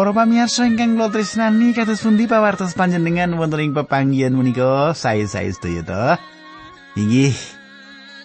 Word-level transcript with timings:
Para 0.00 0.16
pamirsa 0.16 0.64
ingkang 0.64 0.96
kula 0.96 1.12
tresnani 1.12 1.76
kados 1.76 2.00
pundi 2.00 2.24
pawartos 2.24 2.72
panjenengan 2.72 3.36
wonten 3.36 3.68
ing 3.68 3.76
pepanggihan 3.76 4.32
menika 4.32 4.96
sae-sae 4.96 5.52
sedaya 5.52 5.84
to. 5.84 6.04
Inggih 6.96 7.36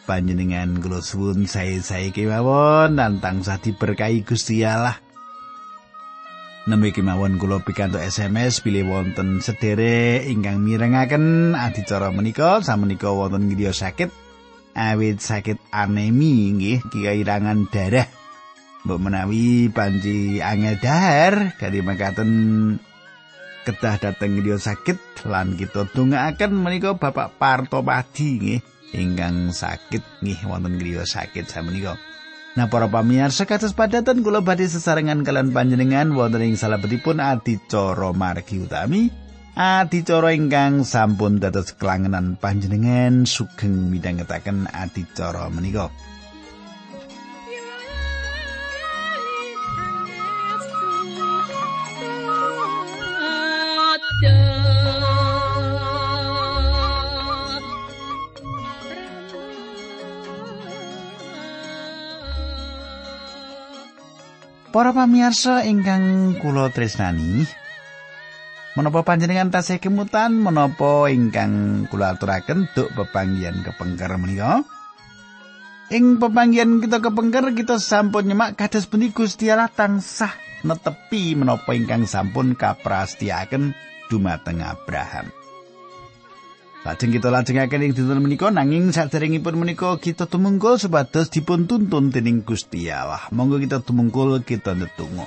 panjenengan 0.08 0.80
kula 0.80 1.04
suwun 1.04 1.44
sae-sae 1.44 2.16
kemawon 2.16 2.96
nantang 2.96 3.44
sadi 3.44 3.76
berkahi 3.76 4.24
Gusti 4.24 4.64
Allah. 4.64 4.96
Nembe 6.64 6.96
kemawon 6.96 7.36
kula 7.36 7.60
pikantuk 7.60 8.00
SMS 8.00 8.64
pilih 8.64 8.88
wonten 8.88 9.44
sedere 9.44 10.24
ingkang 10.32 10.64
mirengaken 10.64 11.60
adicara 11.60 12.08
menika 12.08 12.64
samenika 12.64 13.12
wonten 13.12 13.52
griya 13.52 13.76
sakit 13.76 14.16
awit 14.80 15.20
sakit 15.20 15.60
anemi 15.76 16.56
nggih 16.56 16.88
kairangan 16.88 17.68
darah. 17.68 18.08
Mbok 18.86 19.02
menawi 19.02 19.74
panji 19.74 20.38
angel 20.46 20.78
dahar 20.78 21.58
kali 21.58 21.82
makaten 21.82 22.30
kedah 23.66 23.98
dateng 23.98 24.46
dia 24.46 24.62
sakit 24.62 25.26
lan 25.26 25.58
kita 25.58 25.90
dongaaken 25.90 26.54
menika 26.54 26.94
Bapak 26.94 27.34
Parto 27.42 27.82
Padi 27.82 28.38
nggih 28.38 28.62
ingkang 28.94 29.50
sakit 29.50 30.22
nggih 30.22 30.46
wonten 30.46 30.78
griya 30.78 31.02
sakit 31.02 31.50
samenika. 31.50 31.98
Nah 32.54 32.70
para 32.70 32.86
pamirsa 32.86 33.50
kados 33.50 33.74
padatan 33.74 34.22
kula 34.22 34.46
badhe 34.46 34.70
sesarengan 34.70 35.26
kalian 35.26 35.50
panjenengan 35.50 36.14
wonten 36.14 36.46
ing 36.46 36.54
salebetipun 36.54 37.18
adicara 37.18 38.14
margi 38.14 38.62
utami 38.62 39.10
adicara 39.58 40.30
ingkang 40.30 40.86
sampun 40.86 41.42
dados 41.42 41.74
kelangenan 41.74 42.38
panjenengan 42.38 43.26
sugeng 43.26 43.90
midhangetaken 43.90 44.70
adicara 44.70 45.50
menika. 45.50 45.90
Para 64.76 64.92
pamirsa 64.92 65.64
ingkang 65.64 66.36
kula 66.44 66.68
tresnani, 66.68 67.48
menapa 68.76 69.08
panjenengan 69.08 69.48
tasih 69.48 69.80
kemutan 69.80 70.36
menapa 70.36 71.08
ingkang 71.08 71.88
kula 71.88 72.20
aturaken 72.20 72.68
duk 72.76 72.92
pepanggihan 72.92 73.56
kepengker 73.64 74.12
menika? 74.20 74.68
Ing 75.96 76.20
pepanggihan 76.20 76.84
kita 76.84 77.00
kepengker 77.00 77.56
kita 77.56 77.80
sampun 77.80 78.28
nyemak 78.28 78.60
kados 78.60 78.84
pundi 78.92 79.16
Gusti 79.16 79.48
Allah 79.48 79.72
tansah 79.72 80.36
netepi 80.68 81.40
menapa 81.40 81.72
ingkang 81.72 82.04
sampun 82.04 82.60
kaprastiaken 82.60 83.72
dumateng 84.12 84.60
Abraham. 84.60 85.45
Lajeng 86.86 87.18
kita 87.18 87.34
lajengaken 87.34 87.82
ing 87.82 87.98
dinten 87.98 88.22
menika 88.22 88.54
nanging 88.54 88.94
saderengipun 88.94 89.58
menika 89.58 89.98
kita 89.98 90.30
tumungkul 90.30 90.78
supados 90.78 91.34
dipun 91.34 91.66
tuntun 91.66 92.14
dening 92.14 92.46
Gusti 92.46 92.94
Allah. 92.94 93.26
Monggo 93.34 93.58
kita 93.58 93.82
tumungkul 93.82 94.46
kita 94.46 94.78
ndedonga. 94.78 95.26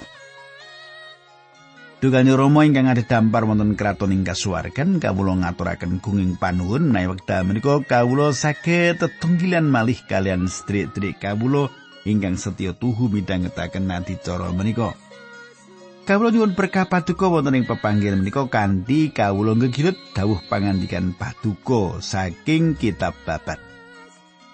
Dugane 1.98 2.30
Rama 2.30 2.62
ingkang 2.62 2.86
ada 2.86 3.02
wonten 3.42 3.74
kraton 3.74 4.14
ing 4.14 4.22
kasuwargan 4.22 5.02
kawula 5.02 5.34
ngaturaken 5.34 5.98
gunging 5.98 6.38
panuwun 6.38 6.94
menawi 6.94 7.18
wekdal 7.18 7.42
menika 7.42 7.82
kawula 7.82 8.30
saged 8.30 9.02
tetunggilan 9.02 9.66
malih 9.66 9.98
kalian 10.06 10.46
sedherek-sedherek 10.46 11.18
kawula 11.18 11.74
ingkang 12.06 12.38
setya 12.38 12.70
tuhu 12.70 13.10
midhangetaken 13.10 13.90
nanti 13.90 14.14
cara 14.14 14.54
menika. 14.54 14.94
Kawula 16.08 16.32
nyuwun 16.32 16.56
berkah 16.56 16.88
paduka 16.88 17.28
wonten 17.28 17.52
ing 17.52 17.68
pepanggihan 17.68 18.16
menika 18.16 18.48
kanthi 18.48 19.12
kawula 19.12 19.52
ngegilut 19.52 19.92
dawuh 20.16 20.40
pangandikan 20.48 21.12
paduka 21.12 22.00
saking 22.00 22.72
kitab 22.80 23.12
babat. 23.28 23.60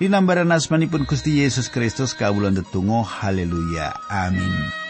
Dinambaran 0.03 0.51
asmanipun 0.51 1.07
Gusti 1.07 1.47
Yesus 1.47 1.71
Kristus 1.71 2.19
kawula 2.19 2.51
ndedonga 2.51 3.07
haleluya 3.07 3.95
amin. 4.11 4.84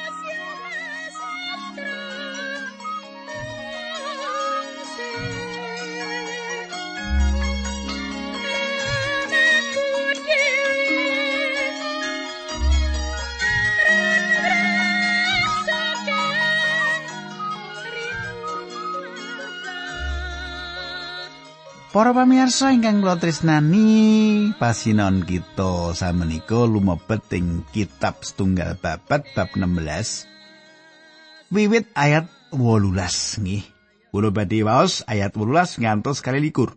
Para 21.94 22.10
pamirsa 22.10 22.74
ingkang 22.74 23.06
kula 23.06 23.22
tresnani, 23.22 24.50
pasinon 24.58 25.22
kita 25.22 25.94
samenika 25.94 26.66
lumebet 26.66 27.22
ing 27.38 27.62
kitab 27.70 28.18
setunggal 28.26 28.74
babat 28.82 29.22
bab 29.30 29.48
16. 29.54 31.54
Wiwit 31.54 31.86
ayat 31.94 32.26
18 32.50 33.46
nggih. 33.46 33.62
Kula 34.10 34.34
badhe 34.34 34.66
waos 34.66 35.06
ayat 35.06 35.38
18 35.38 35.86
ngantos 35.86 36.18
kali 36.18 36.42
likur. 36.42 36.74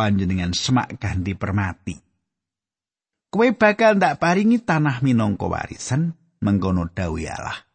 Panjenengan 0.00 0.56
semak 0.56 0.96
ganti 0.96 1.36
permati. 1.36 2.00
Kowe 3.28 3.52
bakal 3.52 4.00
ndak 4.00 4.16
paringi 4.16 4.64
tanah 4.64 5.04
minangka 5.04 5.44
warisan 5.44 6.16
mengkono 6.40 6.88
dawuh 6.88 7.28
Allah. 7.28 7.68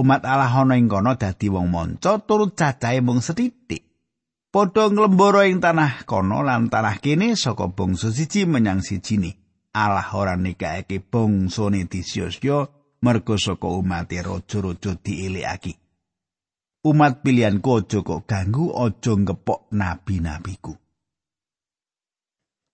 Umat 0.00 0.24
Allah 0.24 0.48
ana 0.48 0.80
ing 0.80 0.88
kono 0.88 1.12
dadi 1.20 1.52
wong 1.52 1.68
manca 1.68 2.16
turut 2.24 2.56
cacahe 2.56 3.04
mung 3.04 3.20
setitik. 3.20 3.91
Padha 4.52 4.92
nglembara 4.92 5.48
ing 5.48 5.64
tanah 5.64 6.04
kono 6.04 6.44
lan 6.44 6.68
tanah 6.68 7.00
kene 7.00 7.32
saka 7.34 7.72
bangsa 7.72 8.12
siji 8.12 8.44
menyang 8.44 8.84
sijine. 8.84 9.40
Allah 9.72 10.12
ora 10.12 10.36
nikahake 10.36 11.00
bangsane 11.00 11.88
disiosyo 11.88 12.68
mergo 13.00 13.40
saka 13.40 13.64
umat 13.64 14.12
raja-raja 14.12 14.92
dielekake. 15.00 15.80
Umat 16.84 17.24
pilihan 17.24 17.64
aja 17.64 17.98
kok 18.04 18.28
ganggu 18.28 18.68
aja 18.76 19.12
ngepok 19.16 19.72
nabi-nabiku. 19.72 20.76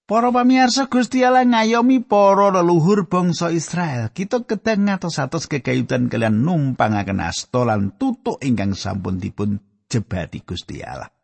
Para 0.09 0.33
pamirsa 0.33 0.89
Gusti 0.89 1.21
Allah 1.21 1.45
ngayomi 1.45 2.01
para 2.01 2.49
leluhur 2.49 3.13
bangsa 3.13 3.53
Israel. 3.53 4.09
Kita 4.09 4.49
kedang 4.49 4.89
ngatos-atos 4.89 5.45
kekayutan 5.53 6.09
kalian 6.09 6.41
numpangaken 6.41 7.21
asta 7.21 7.69
lan 7.69 7.93
tutuk 8.01 8.41
ingkang 8.41 8.73
sampun 8.73 9.21
dipun 9.21 9.61
jebati 9.85 10.41
Gusti 10.41 10.81
Allah. 10.81 11.18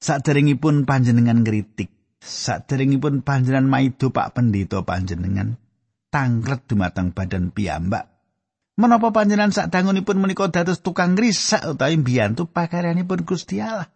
Saderengipun 0.00 0.88
panjenengan 0.88 1.44
ngritik, 1.44 1.92
saderengipun 2.24 3.20
panjenengan 3.20 3.68
maido 3.68 4.08
Pak 4.08 4.32
Pendeta 4.32 4.80
panjenengan 4.80 5.60
tangkret 6.08 6.64
dumateng 6.64 7.12
badan 7.12 7.52
piyambak. 7.52 8.08
Menapa 8.80 9.12
panjenengan 9.12 9.52
sadangunipun 9.52 10.16
menika 10.16 10.48
dados 10.48 10.80
tukang 10.80 11.12
ngrisak 11.12 11.76
utawi 11.76 12.00
mbiyantu 12.00 12.48
pakaryanipun 12.48 13.28
Gusti 13.28 13.60
Allah? 13.60 13.92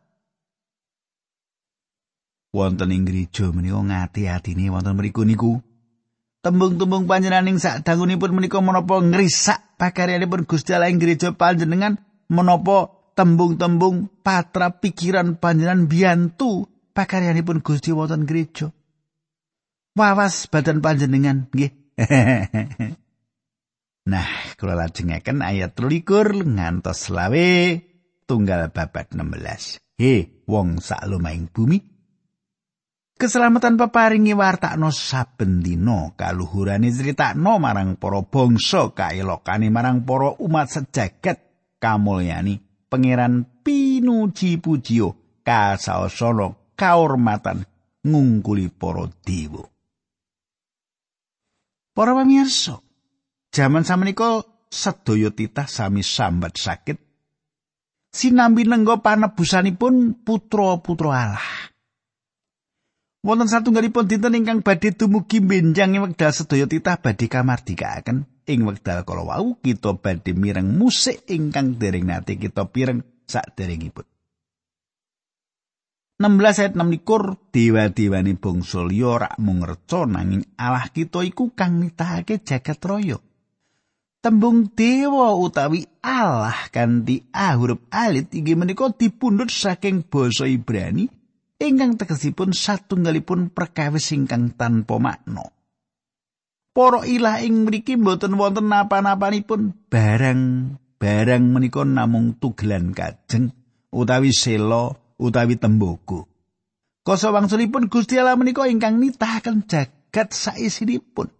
Wonten 2.52 2.92
ing 2.92 3.08
gereja 3.08 3.48
menika 3.48 3.80
ngati-atine 3.80 4.68
wonten 4.68 5.00
mriku 5.00 5.24
niku 5.24 5.64
tembung-tembung 6.44 7.08
panjenengan 7.08 7.48
ing 7.48 7.56
sadangunipun 7.56 8.36
menika 8.36 8.60
menapa 8.60 9.00
ngrisak 9.00 9.80
pakaryanipun 9.80 10.44
Gusti 10.44 10.76
Allah 10.76 10.92
ing 10.92 11.00
gereja 11.00 11.32
panjenengan 11.32 11.96
menapa 12.28 12.92
tembung-tembung 13.14 14.10
patra 14.20 14.82
pikiran 14.82 15.38
panjenengan 15.38 15.86
biantu 15.86 16.66
pakaryanipun 16.94 17.62
Gusti 17.62 17.94
wonten 17.94 18.26
gereja. 18.26 18.74
Wawas 19.94 20.50
badan 20.50 20.82
panjenengan 20.82 21.46
nggih. 21.46 21.94
nah, 24.10 24.26
kula 24.58 24.74
lajengaken 24.74 25.46
ayat 25.46 25.78
23 25.78 26.42
ngantos 26.42 27.06
selawe 27.06 27.78
tunggal 28.26 28.74
babat 28.74 29.14
16. 29.14 29.78
He, 29.94 30.42
wong 30.50 30.82
sak 30.82 31.06
lumahing 31.06 31.46
bumi. 31.54 31.78
Keselamatan 33.14 33.78
peparingi 33.78 34.34
wartakno 34.34 34.90
saben 34.90 35.62
dina 35.62 36.10
kaluhurane 36.18 36.90
critakno 36.90 37.62
marang 37.62 37.94
para 37.94 38.26
bangsa 38.26 38.90
kaelokane 38.90 39.70
marang 39.70 40.02
para 40.02 40.34
umat 40.42 40.66
sejagat 40.66 41.38
kamulyani 41.78 42.73
pangeran 42.94 43.42
pinuji 43.66 44.62
pujio 44.62 45.18
kasaosana 45.42 46.54
kaurmatan 46.78 47.66
ngungkuli 48.06 48.70
para 48.70 49.10
dewa. 49.26 49.66
Para 51.94 52.14
pamirsa, 52.14 52.78
jaman 53.50 53.82
samenika 53.82 54.46
sedaya 54.70 55.34
titah 55.34 55.66
sami 55.66 56.06
sambat 56.06 56.54
sakit 56.54 56.98
sinambi 58.14 58.62
nenggo 58.62 59.02
panebusanipun 59.02 60.22
putra-putra 60.22 61.10
Allah. 61.10 61.50
Wonten 63.24 63.48
satunggalipun 63.50 64.06
dinten 64.06 64.38
ingkang 64.38 64.60
badhe 64.62 64.94
dumugi 64.94 65.42
benjang 65.42 65.98
wekdal 65.98 66.30
sedaya 66.30 66.70
titah 66.70 66.98
badhe 67.02 67.26
kamardikaken. 67.26 68.33
Ing 68.48 68.68
wekdal 68.68 69.04
kala 69.04 69.22
wau 69.24 69.56
kita 69.60 69.96
badhe 69.96 70.32
mireng 70.36 70.76
musik 70.76 71.24
ingkang 71.28 71.80
dereng 71.80 72.08
nate 72.08 72.36
kita 72.36 72.68
pireng 72.68 73.00
saderengipun 73.24 74.06
16 76.14 76.62
ayat 76.62 76.74
6 76.78 77.50
dewa-dewani 77.50 78.32
bangsa 78.38 78.86
liya 78.86 79.12
rak 79.18 79.34
mung 79.42 79.66
nanging 79.66 80.46
Allah 80.54 80.86
kita 80.88 81.26
iku 81.26 81.50
kang 81.52 81.82
nitahake 81.82 82.38
jagat 82.46 82.78
raya 82.86 83.18
tembung 84.24 84.72
dewa 84.72 85.36
utawi 85.36 85.84
Allah 86.00 86.56
kanthi 86.72 87.28
A 87.28 87.60
huruf 87.60 87.84
alit 87.92 88.32
inggih 88.32 88.56
menika 88.56 88.88
dipundhut 88.88 89.52
saking 89.52 90.06
basa 90.08 90.48
Ibrani 90.48 91.04
ingkang 91.60 92.00
tegesipun 92.00 92.56
satunggalipun 92.56 93.52
perkawis 93.52 94.16
ingkang 94.16 94.56
tanpa 94.56 94.96
makna. 94.96 95.44
Para 96.74 97.06
ilah 97.06 97.38
ing 97.38 97.70
mriki 97.70 97.94
mboten 97.94 98.34
wonten 98.34 98.66
napa-napanipun 98.66 99.78
barang 99.86 100.42
barang 100.98 101.44
menika 101.46 101.86
namung 101.86 102.34
tugelan 102.34 102.90
kajeng 102.90 103.54
utawi 103.94 104.34
selo 104.34 105.14
utawi 105.14 105.54
tembogo. 105.54 106.26
Koso 107.06 107.30
wangsulipun 107.30 107.86
Gusti 107.86 108.18
Allah 108.18 108.34
menika 108.34 108.66
ingkang 108.66 108.98
nitahaken 108.98 109.70
jagat 109.70 110.34
saisinipun. 110.34 111.30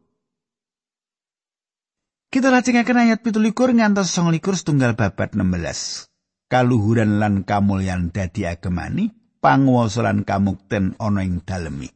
Kita 2.31 2.51
lajengaken 2.51 2.99
ayat 2.99 3.23
pitulikur 3.23 3.71
ngantos 3.71 4.11
songlikur 4.11 4.59
setunggal 4.59 4.99
babat 4.99 5.39
16. 5.39 6.11
Kaluhuran 6.51 7.23
lan 7.23 7.47
kamulyan 7.47 8.11
dadi 8.11 8.43
agemani, 8.43 9.11
panguwasa 9.39 10.03
lan 10.03 10.27
kamukten 10.27 10.99
ana 10.99 11.23
ing 11.23 11.47
dalemi. 11.47 11.87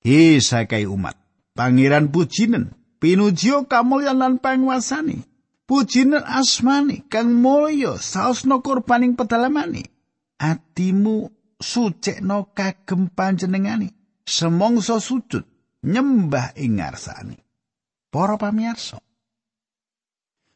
He 0.00 0.40
sakai 0.40 0.88
umat, 0.88 1.27
pangeran 1.58 2.14
pujinen, 2.14 2.70
pinujio 3.02 3.66
kamulyan 3.66 4.22
lan 4.22 4.38
panguasani. 4.38 5.26
Pujinen 5.66 6.22
asmani, 6.22 7.04
kang 7.10 7.34
mulya 7.34 7.98
saosna 7.98 8.62
kurbaning 8.62 9.18
pedalamani. 9.18 9.82
Atimu 10.38 11.28
sucekno 11.58 12.54
kagem 12.54 13.10
panjenengani, 13.10 13.90
semongso 14.22 15.02
sujud 15.02 15.44
nyembah 15.82 16.54
ing 16.54 16.78
ngarsani. 16.78 17.36
Para 18.08 18.40
pamirsa, 18.40 18.96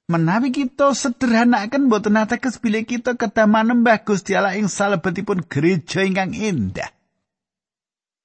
menawi 0.08 0.48
kita 0.48 0.96
sederhanaken 0.96 1.92
boten 1.92 2.16
ateges 2.16 2.56
bilih 2.56 2.88
kita 2.88 3.20
kedah 3.20 3.44
manembah 3.44 4.00
Gusti 4.00 4.32
Allah 4.32 4.56
ing 4.56 4.72
salebetipun 4.72 5.44
gereja 5.44 6.00
ingkang 6.00 6.32
indah. 6.32 6.88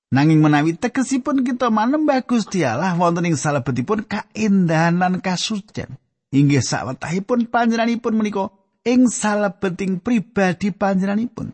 Nanging 0.07 0.39
menawi 0.39 0.80
tegesipun 0.80 1.44
kita 1.44 1.68
manembah 1.68 2.24
Gusti 2.24 2.63
Allah 2.63 2.95
wonten 2.95 3.27
ing 3.27 3.36
salebetipun 3.36 4.07
kaindahan 4.07 5.04
lan 5.04 5.19
kasucian, 5.19 6.00
inggih 6.31 6.63
sawetahipun 6.63 7.51
panjenenganipun 7.51 8.15
menika 8.15 8.48
ing 8.88 9.12
salebeting 9.12 10.00
pribadi 10.00 10.71
panjenenganipun. 10.71 11.51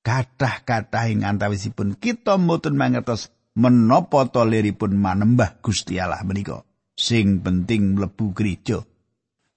Kathah-kathah 0.00 1.12
ing 1.12 1.28
antawisipun 1.28 2.00
kita 2.00 2.40
mboten 2.40 2.80
mangertos 2.80 3.28
menapa 3.52 4.24
to 4.32 4.48
liripun 4.48 4.96
manembah 4.96 5.60
Gusti 5.60 6.00
Allah 6.00 6.24
menika. 6.24 6.64
sing 6.98 7.46
penting 7.46 7.94
mlebu 7.94 8.34
gereja. 8.34 8.82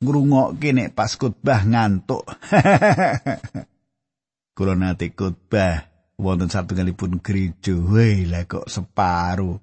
Ngrungokke 0.01 0.77
nek 0.77 0.93
pas 0.93 1.17
khotbah 1.17 1.65
ngantuk. 1.65 2.21
Kula 4.55 4.77
nate 4.77 5.09
khotbah 5.17 5.90
wonten 6.17 6.49
satunggalipun 6.49 7.21
gereja. 7.23 7.77
Wei 7.77 8.27
lah 8.27 8.43
kok 8.49 8.67
separo 8.67 9.61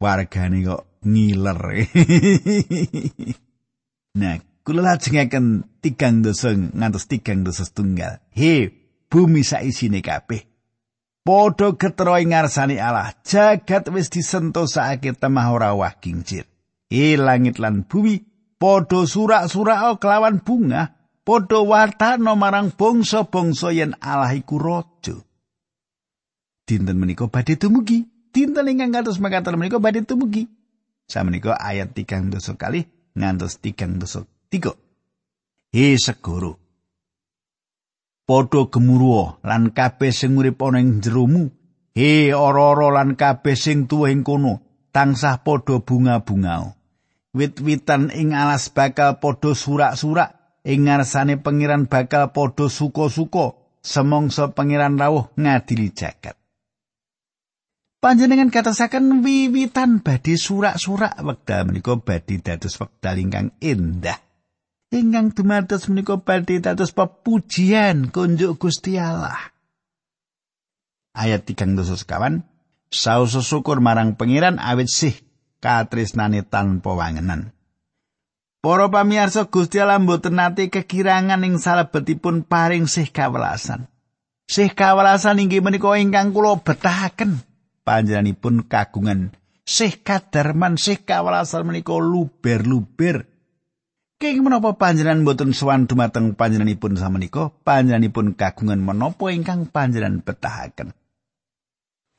wargane 0.00 0.64
kok 0.64 1.04
ngiler. 1.04 1.60
nah, 4.20 4.36
kula 4.66 4.80
lajengaken 4.82 5.46
tigang 5.84 6.24
dosa 6.24 6.56
ngantos 6.56 7.06
tigang 7.06 7.46
dosa 7.46 7.62
setunggal. 7.62 8.18
He, 8.32 8.72
bumi 9.06 9.46
saisine 9.46 10.02
kabeh. 10.02 10.42
Podho 11.26 11.74
getro 11.74 12.14
ing 12.22 12.30
ngarsane 12.30 12.78
Allah, 12.78 13.10
jagat 13.26 13.90
wis 13.90 14.10
disentosake 14.10 15.10
temah 15.18 15.50
ora 15.50 15.74
wah 15.74 15.98
kincir. 15.98 16.46
e 16.90 17.18
langit 17.18 17.58
lan 17.58 17.86
bumi 17.86 18.22
padha 18.56 19.04
surak-surak 19.04 19.98
kelawan 19.98 20.42
bunga 20.42 20.94
padha 21.26 21.60
wartana 21.62 22.38
marang 22.38 22.70
bangsa-bangsa 22.70 23.74
yen 23.74 23.92
Allah 23.98 24.34
iku 24.38 24.56
raja 24.58 25.16
dinten 26.66 26.98
menika 26.98 27.30
badhe 27.30 27.54
dumugi. 27.54 28.04
Dinten 28.34 28.66
ingkang 28.68 28.92
kados 28.92 29.22
mekaten 29.22 29.54
menika 29.56 29.78
badhe 29.78 30.02
dumugi. 30.02 30.50
Samenika 31.06 31.54
ayat 31.54 31.94
3 31.94 32.34
dosa 32.34 32.58
kali 32.58 32.82
ngantos 33.14 33.62
3 33.62 34.02
dosa 34.02 34.26
3 34.50 34.74
he 35.70 35.94
segoro 35.94 36.58
padha 38.26 38.66
gemuruh 38.66 39.38
lan 39.46 39.70
kabeh 39.70 40.10
sing 40.10 40.34
urip 40.34 40.58
ana 40.66 40.82
ing 40.82 40.98
jeromu 40.98 41.46
he 41.94 42.34
ora-ora 42.34 42.90
lan 42.90 43.14
kabeh 43.14 43.54
sing 43.54 43.86
tuwa 43.86 44.10
ing 44.10 44.26
kono 44.26 44.66
tansah 44.90 45.46
padha 45.46 45.78
bunga-bungao. 45.78 46.74
Wit-witan 47.36 48.10
ing 48.10 48.34
alas 48.34 48.72
bakal 48.72 49.22
padha 49.22 49.52
surak-surak. 49.54 50.58
Ing 50.66 50.88
ngarsane 50.88 51.38
pangeran 51.38 51.86
bakal 51.86 52.34
padha 52.34 52.66
suka-suka. 52.66 53.78
Semongso 53.84 54.50
pangeran 54.56 54.98
rawuh 54.98 55.30
ngadili 55.38 55.94
jagat 55.94 56.34
panjenengan 58.06 58.54
katasaken 58.54 59.26
wiwitan 59.26 59.98
badhe 59.98 60.38
surak-surak 60.38 61.18
wekdal 61.26 61.66
menika 61.66 61.98
badhe 61.98 62.38
dados 62.38 62.78
wekdal 62.78 63.18
ingkang 63.18 63.50
indah 63.58 64.22
ingkang 64.94 65.34
dumados 65.34 65.90
menika 65.90 66.14
badhe 66.14 66.62
dados 66.62 66.94
pepujian 66.94 68.14
kunjuk 68.14 68.62
Gusti 68.62 68.94
Allah 68.94 69.50
ayat 71.18 71.50
3 71.50 71.82
sekawan 71.82 72.46
saus 72.94 73.34
syukur 73.42 73.82
marang 73.82 74.14
pangeran 74.14 74.62
awit 74.62 74.86
sih 74.86 75.18
katresnane 75.58 76.46
tanpa 76.46 76.94
wangenan. 76.94 77.50
Para 78.62 78.86
pamirsa 78.86 79.50
Gusti 79.50 79.82
Allah 79.82 79.98
mboten 79.98 80.38
nate 80.38 80.70
kekirangan 80.70 81.42
ing 81.42 81.58
salebetipun 81.58 82.46
paring 82.46 82.86
sih 82.86 83.10
kawelasan. 83.10 83.90
Sih 84.46 84.70
kawelasan 84.70 85.42
inggih 85.42 85.58
menika 85.58 85.90
ingkang 85.98 86.30
kula 86.30 86.62
betahaken 86.62 87.42
panjenenganipun 87.86 88.66
kagungan 88.66 89.30
sih 89.62 90.02
kadarman 90.02 90.74
sih 90.74 91.06
kawelasan 91.06 91.62
menika 91.62 91.94
luber-luber. 91.94 93.30
Kenging 94.16 94.48
menapa 94.48 94.74
panjenengan 94.74 95.22
mboten 95.22 95.52
sowan 95.52 95.86
dumateng 95.86 96.34
panjenenganipun 96.34 96.98
samenika? 96.98 97.52
Panjenenganipun 97.62 98.34
kagungan 98.34 98.80
menapa 98.82 99.30
ingkang 99.30 99.70
panjenengan 99.70 100.24
betahaken. 100.24 100.96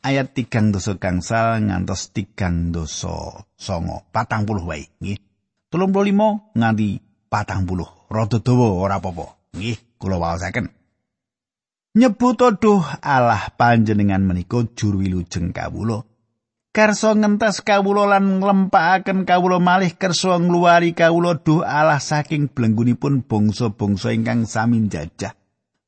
ayat 0.06 0.32
tigang 0.32 0.72
dosa 0.72 0.96
gangsal 0.96 1.68
ngantos 1.68 2.16
tigang 2.16 2.72
dosa 2.72 3.44
songo 3.58 4.08
patang 4.14 4.48
puluh 4.48 4.64
wae. 4.64 4.88
Nggih. 5.02 5.20
Telung 5.68 5.92
puluh 5.92 6.14
lima 6.14 6.48
nganti 6.56 7.02
patang 7.28 7.68
puluh. 7.68 7.90
Rada 8.08 8.40
dawa 8.40 8.78
ora 8.78 9.04
apa-apa. 9.04 9.58
Nggih 9.58 10.00
kula 10.00 10.16
waosaken 10.22 10.76
nyebut 11.98 12.38
doh 12.38 12.86
Allah 13.01 13.50
panjenengan 13.58 14.22
menika 14.22 14.62
juru 14.77 15.01
wilujeng 15.01 15.50
kawula 15.50 16.06
kersa 16.70 17.18
ngentes 17.18 17.66
kawula 17.66 18.06
lan 18.06 18.38
nglempakaken 18.38 19.25
kawula 19.25 19.58
malih 19.58 19.98
kersa 19.98 20.38
ngluwari 20.38 20.94
kawula 20.94 21.42
doh 21.42 21.66
Allah 21.66 21.98
saking 21.98 22.54
blenggunipun 22.54 23.25
bangsa-bangsa 23.25 24.13
ingkang 24.13 24.46
sami 24.46 24.86
jajah 24.86 25.34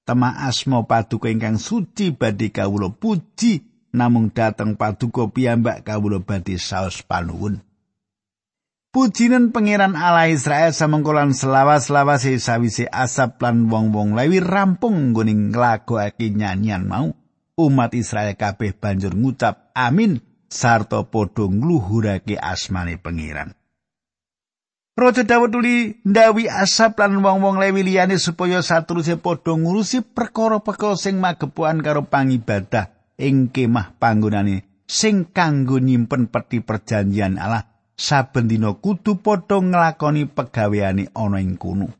tema 0.01 0.33
asma 0.49 0.81
paduka 0.89 1.29
ingkang 1.29 1.61
suci 1.61 2.09
badhe 2.17 2.49
kawula 2.49 2.89
puji 2.89 3.69
namung 3.93 4.33
dateng 4.33 4.73
paduka 4.73 5.29
piyambak 5.29 5.85
kawula 5.85 6.17
badhe 6.25 6.57
saos 6.57 7.05
panuwun. 7.05 7.61
Pujinen 8.89 9.53
pangeran 9.53 9.93
Allah 9.93 10.33
Israel 10.33 10.73
samengkolan 10.73 11.37
selawas-lawase 11.37 12.41
sawise 12.41 12.89
asap 12.89 13.37
lan 13.45 13.69
wong-wong 13.69 14.17
lewi 14.17 14.41
rampung 14.41 15.13
nggoning 15.13 15.53
nglagokake 15.53 16.33
nyanyian 16.33 16.89
mau. 16.89 17.13
Umat 17.53 17.93
Israel 17.93 18.33
kabeh 18.33 18.73
banjur 18.73 19.13
ngucap 19.13 19.69
amin 19.77 20.25
sarta 20.49 21.05
padha 21.05 21.45
ngluhurake 21.45 22.33
asmane 22.33 22.97
pangeran. 22.97 23.53
Raja 24.97 25.21
Daud 25.21 25.53
tuli 25.53 26.01
ndawi 26.01 26.49
asap 26.49 26.97
lan 26.97 27.21
wong-wong 27.21 27.61
lewi 27.61 27.85
liyane 27.85 28.17
supaya 28.17 28.65
saterusé 28.65 29.21
padha 29.21 29.53
ngurusi 29.53 30.01
perkara-perkara 30.01 30.97
sing 30.97 31.21
magepuan 31.21 31.85
karo 31.85 32.09
pangibadah 32.09 32.89
ing 33.21 33.53
kemah 33.53 34.01
panggonane 34.01 34.65
sing 34.89 35.29
kanggo 35.29 35.77
nyimpen 35.77 36.25
peti 36.25 36.65
perjanjian 36.65 37.37
Allah 37.37 37.68
saben 37.99 38.47
dina 38.47 38.71
kudu 38.79 39.19
padha 39.19 39.59
nglakoni 39.59 40.31
pegaweane 40.31 41.11
ana 41.11 41.43
ing 41.43 41.59
kono. 41.59 41.91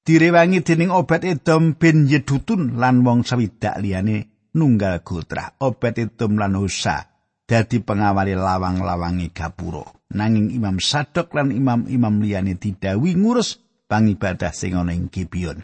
Direwangi 0.00 0.64
dening 0.64 0.88
obat 0.88 1.28
Edom 1.28 1.76
bin 1.76 2.08
Yedutun 2.08 2.80
lan 2.80 3.04
wong 3.04 3.20
swidak 3.28 3.76
liyane 3.84 4.48
nunggal 4.56 5.04
gotra. 5.04 5.60
Obat 5.60 6.00
Edom 6.00 6.40
lan 6.40 6.56
Husa 6.56 7.04
dadi 7.44 7.84
pengawali 7.84 8.32
lawang-lawangi 8.32 9.28
gapura. 9.36 10.00
nanging 10.10 10.50
Imam 10.50 10.82
Sadok 10.82 11.30
lan 11.34 11.54
imam-imam 11.54 12.18
liyane 12.18 12.58
didawi 12.58 13.14
ngurus 13.14 13.62
pangibadah 13.86 14.50
sing 14.50 14.74
ana 14.74 14.94
ing 14.94 15.10
Gibeon. 15.10 15.62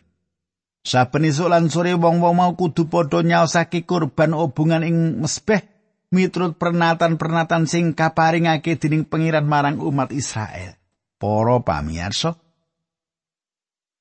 Saben 0.87 1.27
esuk 1.27 1.51
lan 1.51 1.67
sore 1.67 1.99
wong-wong 1.99 2.39
mau 2.39 2.55
kudu 2.55 2.87
padha 2.87 3.27
nyaosake 3.27 3.83
kurban 3.83 4.39
obungan 4.39 4.87
ing 4.87 5.19
mesbeh 5.19 5.76
miturut 6.17 6.57
pernatan-pernatan 6.57 7.69
sing 7.69 7.93
kaparingake 7.93 8.81
dening 8.81 9.05
pengiran 9.05 9.45
marang 9.45 9.77
umat 9.85 10.09
Israel. 10.17 10.81
Para 11.21 11.61
pamirsa, 11.61 12.37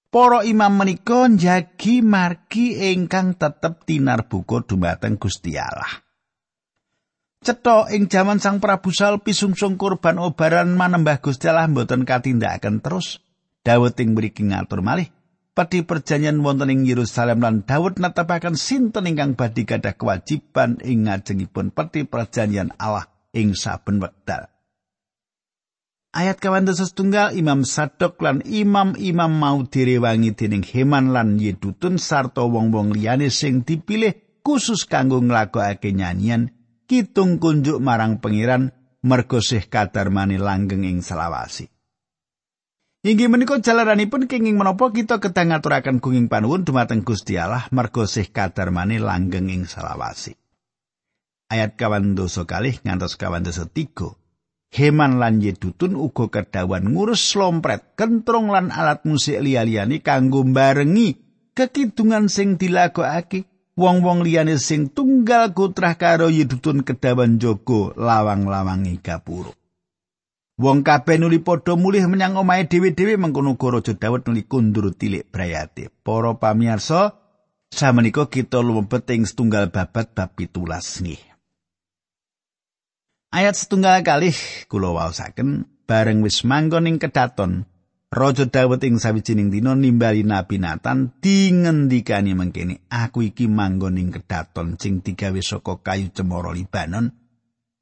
para 0.07 0.47
imam 0.47 0.71
menika 0.71 1.27
njagi 1.27 1.99
margi 1.99 2.95
ingkang 2.95 3.35
tetep 3.35 3.83
tinarbuka 3.83 4.63
dumateng 4.63 5.19
Gusti 5.19 5.59
Allah. 5.59 5.99
Cetha 7.43 7.91
ing 7.91 8.07
jaman 8.07 8.39
Sang 8.39 8.63
Prabu 8.63 8.89
Saul 8.95 9.21
pisungsung 9.21 9.75
kurban 9.75 10.17
obaran 10.17 10.73
manembah 10.73 11.19
Gusti 11.19 11.51
Allah 11.51 11.67
mboten 11.67 12.07
katindakaken 12.07 12.79
terus. 12.79 13.19
Dawud 13.61 13.93
ing 13.99 14.15
mriki 14.15 14.47
ngatur 14.47 14.79
malih 14.79 15.11
Padi 15.55 15.87
perjanjian 15.87 16.43
wonten 16.43 16.67
ing 16.67 16.83
Yerusalem 16.83 17.39
lan 17.39 17.63
Daud 17.63 17.95
netepaken 18.03 18.59
sinten 18.59 19.07
ingkang 19.07 19.39
badhe 19.39 19.63
gadah 19.63 19.95
kewajiban 19.95 20.83
ing 20.83 21.07
ngajengipun 21.07 21.71
peti 21.71 22.03
perjanjian 22.03 22.75
Allah 22.75 23.07
ing 23.31 23.55
saben 23.55 24.03
wekdal. 24.03 24.51
Ayat 26.11 26.43
kawan 26.43 26.67
setunggal 26.67 27.39
Imam 27.39 27.63
Sadok 27.63 28.19
lan 28.19 28.43
imam-imam 28.43 29.31
mau 29.31 29.63
direwangi 29.63 30.35
dening 30.35 30.63
Heman 30.63 31.15
lan 31.15 31.39
Yedutun 31.39 32.03
sarta 32.03 32.43
wong-wong 32.43 32.91
liyane 32.91 33.31
sing 33.31 33.63
dipilih 33.63 34.43
khusus 34.43 34.83
kanggo 34.83 35.23
nglakokake 35.23 35.95
nyanyian 35.95 36.51
kitung 36.83 37.39
kunjuk 37.39 37.79
marang 37.79 38.19
pengiran 38.19 38.75
mergo 39.03 39.39
sih 39.39 39.63
kadarmane 39.63 40.35
langgeng 40.35 40.83
ing 40.83 40.99
selawasi. 40.99 41.74
Inggih 43.05 43.29
menika 43.29 43.61
jalaranipun 43.61 44.25
kenging 44.25 44.57
menapa 44.57 44.89
kita 44.89 45.21
kedah 45.21 45.45
ngaturaken 45.45 46.01
gunging 46.01 46.25
panuwun 46.25 46.65
dumateng 46.65 47.05
Gusti 47.05 47.37
Allah 47.37 47.69
mergo 47.69 48.09
sih 48.09 48.25
kadarmane 48.33 48.97
langgeng 48.97 49.45
ing 49.53 49.69
selawasi. 49.69 50.33
Ayat 51.53 51.77
kawan 51.77 52.17
dosa 52.17 52.49
kalih 52.49 52.73
ngantos 52.81 53.13
kawan 53.13 53.45
dosa 53.45 53.69
tiga. 53.69 54.17
Heman 54.73 55.21
lan 55.21 55.37
Yedutun 55.37 55.93
uga 55.93 56.33
kedawan 56.33 56.97
ngurus 56.97 57.29
slompret, 57.29 57.93
kentrong 57.93 58.49
lan 58.49 58.73
alat 58.73 59.05
musik 59.05 59.37
liya-liyane 59.37 60.01
kanggo 60.01 60.41
barengi 60.41 61.13
kekidungan 61.53 62.25
sing 62.25 62.57
dilakokake. 62.57 63.45
Wong-wong 63.77 64.25
liyane 64.25 64.57
sing 64.57 64.89
tunggal 64.89 65.53
kutrah 65.53 65.93
karo 65.93 66.33
Yedutun 66.33 66.81
kedawan 66.81 67.37
jogo 67.37 67.93
lawang-lawangi 67.93 68.97
gapura. 68.97 69.53
Wong 70.55 70.87
kabeh 70.87 71.19
nuli 71.19 71.43
padha 71.43 71.75
mulih 71.75 72.07
menyang 72.07 72.39
omahe 72.39 72.63
dhewe-dhewe 72.71 73.19
mengkono 73.19 73.59
Raja 73.59 73.91
Daud 73.91 74.23
nuli 74.23 74.47
kundur 74.47 74.95
tilik 74.95 75.27
brayate. 75.27 75.91
Para 75.91 76.31
pamirsa, 76.39 77.19
samenika 77.67 78.31
kita 78.31 78.63
lumebet 78.63 79.03
ing 79.11 79.27
setunggal 79.27 79.67
babat 79.67 80.15
bab 80.15 80.31
17 80.39 81.03
nggih. 81.03 81.21
Ayat 83.35 83.59
setunggal 83.59 83.99
kalih 84.07 84.37
kula 84.71 84.95
waosaken 84.95 85.67
bareng 85.83 86.23
wis 86.23 86.47
manggon 86.47 86.87
ing 86.87 87.03
kedaton 87.03 87.67
Raja 88.07 88.47
Dawud 88.47 88.79
ing 88.87 88.95
sawijining 88.95 89.51
dina 89.51 89.75
nimbali 89.75 90.23
Nabi 90.23 90.55
Nathan 90.55 91.19
dingendikani 91.19 92.31
mengkene 92.31 92.87
aku 92.87 93.27
iki 93.27 93.51
manggon 93.51 93.99
ing 93.99 94.15
kedaton 94.15 94.79
sing 94.79 95.03
digawe 95.03 95.35
saka 95.43 95.83
kayu 95.83 96.15
cemara 96.15 96.55
Libanon 96.55 97.11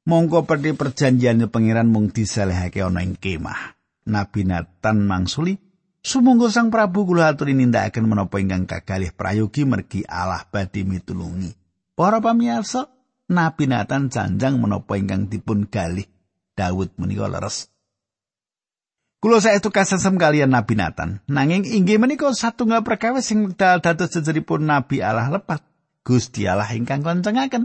mongko 0.04 0.44
perti 0.48 0.76
perjanjian 0.76 1.44
pangeran 1.48 1.88
mung 1.88 2.12
disalehake 2.12 2.84
ana 2.84 3.04
ing 3.04 3.16
kemah 3.16 3.76
Nabi 4.04 4.44
Nathan 4.44 5.04
mangsuli 5.04 5.56
Sumangga 6.04 6.52
Sang 6.52 6.68
Prabu 6.68 7.08
kula 7.08 7.32
aturi 7.32 7.56
nindakaken 7.56 8.04
menapa 8.04 8.36
ingkang 8.36 8.68
kagalih 8.68 9.08
prayogi 9.16 9.64
mergi 9.64 10.04
Allah 10.04 10.44
badhe 10.44 10.84
mitulungi. 10.84 11.56
Para 11.96 12.20
pamirsa, 12.20 12.92
Nabi 13.32 13.64
Nathan 13.64 14.12
janjang 14.12 14.60
menapa 14.60 15.00
ingkang 15.00 15.32
dipun 15.32 15.64
galih 15.64 16.04
Daud 16.52 16.92
menika 17.00 17.24
leres. 17.24 17.72
Kulo 19.16 19.40
saestu 19.40 19.72
kasesem 19.72 20.20
kalian 20.20 20.52
Nabi 20.52 20.76
Nathan, 20.76 21.24
nanging 21.24 21.64
inggih 21.64 21.96
menika 21.96 22.28
satunggal 22.36 22.84
perkawis 22.84 23.24
sing 23.24 23.48
wekdal 23.48 23.80
dados 23.80 24.12
jejeripun 24.12 24.68
Nabi 24.68 25.00
Allah 25.00 25.32
lepat. 25.32 25.64
Gusti 26.04 26.44
Allah 26.44 26.68
ingkang 26.76 27.00
koncengaken. 27.00 27.64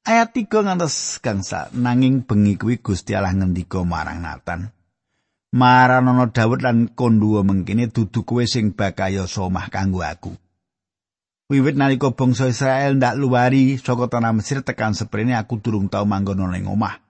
Ayat 0.00 0.32
3 0.32 0.48
ngantos 0.48 1.20
gangsa 1.20 1.68
nanging 1.76 2.24
bengi 2.24 2.56
kuwi 2.56 2.80
Gusti 2.80 3.12
Allah 3.12 3.36
ngendika 3.36 3.84
marang 3.84 4.24
Nathan. 4.24 4.72
Maranono 5.52 6.32
Daud 6.32 6.64
lan 6.64 6.96
konduwa 6.96 7.44
mengkene 7.44 7.92
dudu 7.92 8.24
kowe 8.24 8.40
sing 8.48 8.72
bakaya 8.72 9.28
somah 9.28 9.68
kanggo 9.68 10.00
aku. 10.00 10.32
Wiwit 11.50 11.76
nalika 11.76 12.14
bangsa 12.14 12.48
Israel 12.48 12.96
ndak 12.96 13.18
luwari 13.18 13.76
saka 13.76 14.06
tanah 14.06 14.32
Mesir 14.32 14.62
tekan 14.64 14.96
seprene 14.96 15.36
aku 15.36 15.58
durung 15.58 15.90
tau 15.90 16.06
manggon 16.08 16.48
ning 16.48 16.70
omah. 16.70 17.02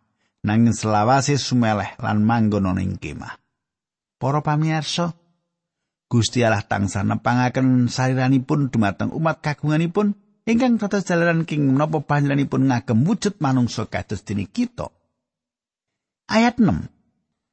Nanging 0.42 0.72
selawase 0.72 1.36
sumeleh 1.36 1.94
lan 2.00 2.24
manggon 2.24 2.74
ning 2.74 2.96
kemah. 2.96 3.36
Para 4.16 4.40
pamirsa, 4.40 5.12
Gusti 6.10 6.42
Allah 6.42 6.64
tansah 6.64 7.06
nepangaken 7.06 7.86
sariranipun 7.86 8.72
dumateng 8.72 9.14
umat 9.14 9.44
kagunganipun 9.44 10.16
ingkang 10.48 10.80
dados 10.80 11.04
jalaran 11.04 11.48
king 11.48 11.66
menapa 11.74 12.00
panjenenganipun 12.04 12.68
ngagem 12.68 13.04
wujud 13.04 13.36
manungsa 13.40 13.88
kados 13.88 14.24
dene 14.24 14.48
kita. 14.48 14.88
Ayat 16.30 16.62
6 16.62 17.00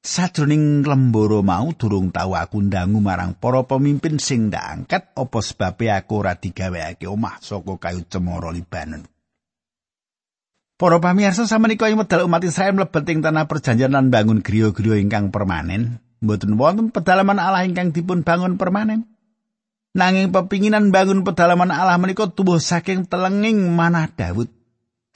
Sajroning 0.08 0.88
lemboro 0.88 1.44
mau 1.44 1.74
durung 1.76 2.16
tau 2.16 2.32
aku 2.32 2.64
ndangu 2.64 3.04
marang 3.04 3.36
para 3.36 3.66
pemimpin 3.68 4.22
sing 4.24 4.48
ndak 4.48 4.64
angkat 4.64 5.04
apa 5.12 5.40
sebabe 5.44 5.92
aku 5.92 6.24
ora 6.24 6.38
digawekake 6.38 7.12
omah 7.12 7.44
saka 7.44 7.76
kayu 7.76 8.08
cemara 8.08 8.56
Libanon. 8.56 9.04
Para 10.78 11.02
pamirsa 11.02 11.50
samenika 11.50 11.90
ing 11.90 11.98
medal 11.98 12.30
umat 12.30 12.46
Israel 12.46 12.78
mlebet 12.78 13.04
ing 13.10 13.20
tanah 13.26 13.50
perjanjian 13.50 13.92
lan 13.92 14.14
bangun 14.14 14.46
griya-griya 14.46 15.02
ingkang 15.02 15.34
permanen, 15.34 16.00
mboten 16.22 16.56
wonten 16.56 16.94
pedalaman 16.94 17.42
Allah 17.42 17.66
ingkang 17.66 17.92
dipun 17.92 18.22
bangun 18.22 18.62
permanen. 18.62 19.10
Nanging 19.98 20.30
pepinginan 20.30 20.94
bangun 20.94 21.26
pedalaman 21.26 21.74
Allah 21.74 21.98
menika 21.98 22.30
tubuh 22.30 22.62
saking 22.62 23.10
telenging 23.10 23.74
manah 23.74 24.06
Daud. 24.14 24.46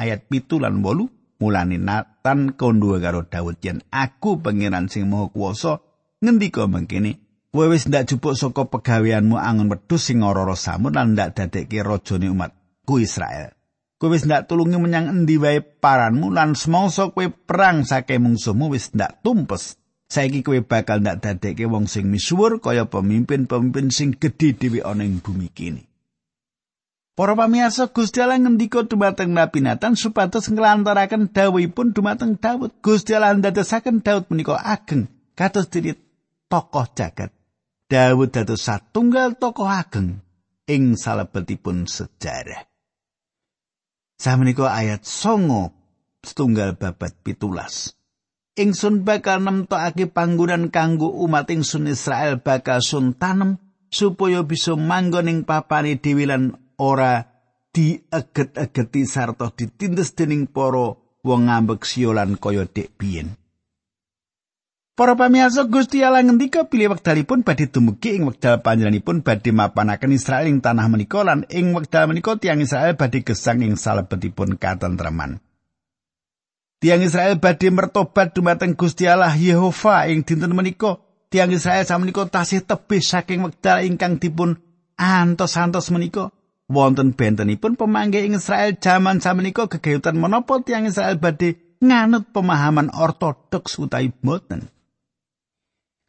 Ayat 0.01 0.25
pitu 0.25 0.57
lan 0.57 0.81
wolu 0.81 1.05
Mulane 1.41 1.81
Nathan 1.81 2.53
kondua 2.53 3.01
karo 3.01 3.25
Daud 3.25 3.57
yen 3.65 3.81
aku 3.89 4.37
pangeran 4.37 4.85
sing 4.93 5.09
maha 5.09 5.33
kuwasa 5.33 5.81
ngendika 6.21 6.69
mangkene 6.69 7.17
kowe 7.49 7.65
wis 7.65 7.89
ndak 7.89 8.13
jupuk 8.13 8.37
saka 8.37 8.69
pegaweanmu 8.69 9.41
angon 9.41 9.73
wedhus 9.73 10.05
sing 10.05 10.21
ora 10.21 10.45
samun 10.53 10.93
lan 10.93 11.17
ndak 11.17 11.33
dadekke 11.33 11.81
rajane 11.81 12.29
umatku 12.29 13.01
Israel. 13.01 13.57
Kowe 13.97 14.13
wis 14.13 14.29
ndak 14.29 14.45
tulungi 14.45 14.77
menyang 14.77 15.09
endi 15.09 15.41
wae 15.41 15.65
paranmu 15.65 16.29
lan 16.29 16.53
semangsa 16.53 17.09
kowe 17.09 17.25
perang 17.25 17.89
saking 17.89 18.21
mungsuhmu 18.21 18.77
wis 18.77 18.93
ndak 18.93 19.25
tumpes. 19.25 19.80
Saiki 20.11 20.43
kowe 20.43 20.59
bakal 20.59 20.99
ndak 20.99 21.23
dadekke 21.23 21.71
wong 21.71 21.87
sing 21.87 22.11
misuwur 22.11 22.59
kaya 22.59 22.83
pemimpin-pemimpin 22.83 23.95
sing 23.95 24.11
gedhe 24.11 24.51
dhewe 24.51 24.83
ana 24.83 25.07
ing 25.07 25.23
bumi 25.23 25.47
kini. 25.47 25.87
Para 27.15 27.31
pamirsa 27.31 27.87
Gusti 27.87 28.19
Allah 28.19 28.43
ngendika 28.43 28.83
dumateng 28.83 29.31
Nabi 29.31 29.63
Nathan 29.63 29.95
supados 29.95 30.51
nglantaraken 30.51 31.31
dawuhipun 31.31 31.95
dumateng 31.95 32.35
Daud. 32.35 32.75
Gusti 32.83 33.15
Allah 33.15 33.39
ndadosaken 33.39 34.03
Daud 34.03 34.27
menika 34.27 34.59
ageng 34.59 35.07
kados 35.31 35.71
dene 35.71 35.95
tokoh 36.51 36.91
jagat. 36.91 37.31
Daud 37.87 38.35
dados 38.35 38.67
satunggal 38.67 39.39
tokoh 39.39 39.67
ageng 39.67 40.19
ing 40.67 40.99
salebetipun 40.99 41.87
sejarah. 41.87 42.67
Samenika 44.19 44.75
ayat 44.75 45.07
songo 45.07 45.71
setunggal 46.19 46.75
babat 46.75 47.15
pitulas. 47.23 48.00
Ingsun 48.51 49.07
bakal 49.07 49.39
nemtokake 49.47 50.11
panggonan 50.11 50.75
kanggo 50.75 51.07
umat 51.23 51.47
ingsun 51.47 51.87
Israel 51.87 52.43
bakal 52.43 52.83
sun 52.83 53.15
tanem 53.15 53.55
supaya 53.87 54.43
bisa 54.43 54.75
manggon 54.75 55.31
ing 55.31 55.39
papane 55.47 55.95
dhewe 55.95 56.27
lan 56.27 56.59
ora 56.75 57.31
dieget-egeti 57.71 59.07
sarta 59.07 59.55
ditindes 59.55 60.11
dening 60.19 60.51
para 60.51 60.99
wong 61.23 61.47
ngambek 61.47 61.87
siolan 61.87 62.35
kaya 62.35 62.67
dek 62.67 62.91
biyen. 62.99 63.39
Para 64.99 65.15
pamirsa 65.15 65.71
Gusti 65.71 66.03
Allah 66.03 66.19
ngendika 66.19 66.67
pilih 66.67 66.91
wekdalipun 66.91 67.47
badhe 67.47 67.71
dumugi 67.71 68.19
ing 68.19 68.27
wekdal 68.27 68.59
panjenenganipun 68.59 69.23
badhe 69.23 69.55
mapanaken 69.55 70.11
Israel 70.11 70.51
ing 70.51 70.59
tanah 70.59 70.91
menika 70.91 71.23
lan 71.23 71.47
ing 71.47 71.71
wekdal 71.71 72.11
menika 72.11 72.35
tiang 72.35 72.59
Israel 72.59 72.99
badhe 72.99 73.23
gesang 73.23 73.63
ing 73.63 73.79
salebetipun 73.79 74.59
katentreman. 74.59 75.39
Tiang 76.81 77.05
Israel 77.05 77.37
badhe 77.37 77.69
mertobat 77.69 78.33
dumateng 78.33 78.73
Gusti 78.73 79.05
Allah 79.05 79.37
Yehova 79.37 80.09
ing 80.09 80.25
dinten 80.25 80.57
menika. 80.57 80.97
Tiang 81.29 81.53
Israel 81.53 81.85
samenika 81.85 82.25
tasih 82.25 82.65
tebih 82.65 82.99
saking 82.99 83.45
wekdal 83.45 83.85
ingkang 83.85 84.17
dipun 84.17 84.57
antos-antos 84.97 85.93
menika. 85.93 86.33
wonten 86.71 87.11
bentenipun 87.11 87.75
pemangge 87.75 88.23
ing 88.23 88.39
Israel 88.39 88.79
jaman 88.79 89.19
samenika 89.19 89.67
gegayutan 89.67 90.15
menapa 90.15 90.63
tiang 90.63 90.87
Israel 90.87 91.19
badhe 91.19 91.59
nganut 91.83 92.31
pemahaman 92.31 92.95
ortodoks 92.95 93.75
utawi 93.77 94.15
boten. 94.15 94.71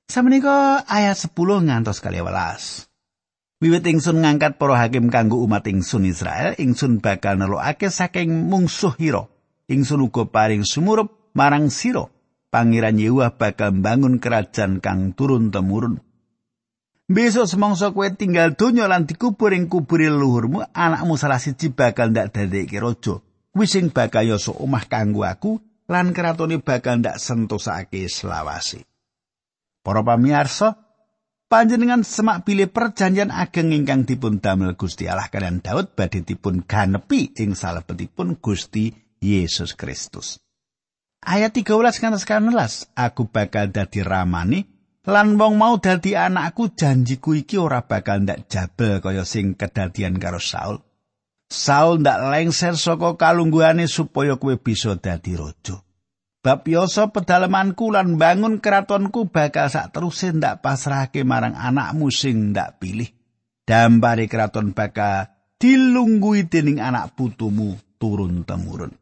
Samenika 0.07 0.87
ayat 0.87 1.19
10 1.19 1.35
ngantos 1.67 1.99
kali 1.99 2.23
welas. 2.23 2.87
Wiwit 3.62 3.87
ingsun 3.87 4.23
ngangkat 4.26 4.59
para 4.59 4.75
hakim 4.75 5.07
kanggo 5.07 5.38
umat 5.47 5.67
ingsun 5.71 6.02
Israel, 6.07 6.59
ingsun 6.59 6.99
bakal 6.99 7.38
nelokake 7.38 7.88
saking 7.91 8.50
mungsuh 8.50 8.95
hiro. 8.99 9.32
Ingsun 9.73 10.05
uga 10.05 10.29
paring 10.29 10.69
sumurup 10.69 11.33
marang 11.33 11.73
siro. 11.73 12.12
Pangeran 12.52 13.00
Yehuwa 13.00 13.41
bakal 13.41 13.73
bangun 13.81 14.21
kerajaan 14.21 14.85
kang 14.85 15.17
turun 15.17 15.49
temurun. 15.49 16.05
Besok 17.09 17.49
semangsa 17.49 17.97
kowe 17.97 18.05
tinggal 18.12 18.52
donya 18.52 18.85
lan 18.85 19.09
dikubur 19.09 19.57
ing 19.57 19.73
kubure 19.73 20.12
leluhurmu, 20.12 20.61
anakmu 20.76 21.17
salah 21.17 21.41
siji 21.41 21.73
bakal 21.73 22.12
ndak 22.12 22.37
dadekke 22.37 22.76
raja. 22.76 23.25
Kuwi 23.52 23.64
sing 23.64 23.88
bakal 23.88 24.29
yoso 24.29 24.52
omah 24.52 24.85
kanggo 24.85 25.25
aku 25.25 25.61
lan 25.88 26.12
keratone 26.12 26.61
bakal 26.61 27.00
ndak 27.00 27.17
sentosake 27.17 28.05
selawase. 28.12 28.85
Para 29.81 30.05
pamirsa, 30.05 30.76
panjenengan 31.49 32.05
semak 32.05 32.45
pilih 32.45 32.69
perjanjian 32.69 33.33
ageng 33.33 33.73
ingkang 33.73 34.05
dipun 34.05 34.45
damel 34.45 34.76
Gusti 34.76 35.09
Allah 35.09 35.33
kalian 35.33 35.64
Daud 35.64 35.97
badhe 35.97 36.21
dipun 36.21 36.69
ganepi 36.69 37.33
ing 37.41 37.57
salebetipun 37.57 38.41
Gusti 38.41 38.93
Yesus 39.23 39.79
Kristus. 39.79 40.43
Ayat 41.23 41.55
13 41.55 41.79
ngantos 42.02 42.26
16, 42.26 42.99
aku 42.99 43.31
bakal 43.31 43.71
dadi 43.71 44.02
ramani 44.02 44.67
lan 45.07 45.38
wong 45.38 45.55
mau 45.55 45.79
dadi 45.79 46.19
anakku 46.19 46.75
janjiku 46.75 47.38
iki 47.38 47.55
ora 47.62 47.87
bakal 47.87 48.26
ndak 48.26 48.50
jabel 48.50 48.99
kaya 48.99 49.23
sing 49.23 49.55
kedadian 49.55 50.19
karo 50.19 50.43
Saul. 50.43 50.83
Saul 51.47 52.02
ndak 52.02 52.19
lengser 52.26 52.75
saka 52.75 53.14
kalungguhane 53.14 53.87
supaya 53.87 54.35
kowe 54.35 54.59
bisa 54.59 54.99
dadi 54.99 55.38
raja. 55.38 55.79
Bab 56.43 56.67
yoso 56.67 57.14
pedalemanku 57.14 57.95
lan 57.95 58.19
bangun 58.19 58.59
keratonku 58.59 59.31
bakal 59.31 59.71
sak 59.71 59.95
teruse 59.95 60.35
ndak 60.35 60.59
pasrahke 60.59 61.23
marang 61.23 61.55
anakmu 61.55 62.11
sing 62.11 62.50
ndak 62.50 62.83
pilih. 62.83 63.07
Dambare 63.62 64.26
keraton 64.26 64.75
bakal 64.75 65.31
dilunggui 65.62 66.50
dening 66.50 66.83
anak 66.83 67.14
putumu 67.14 67.79
turun 67.95 68.43
temurun. 68.43 69.01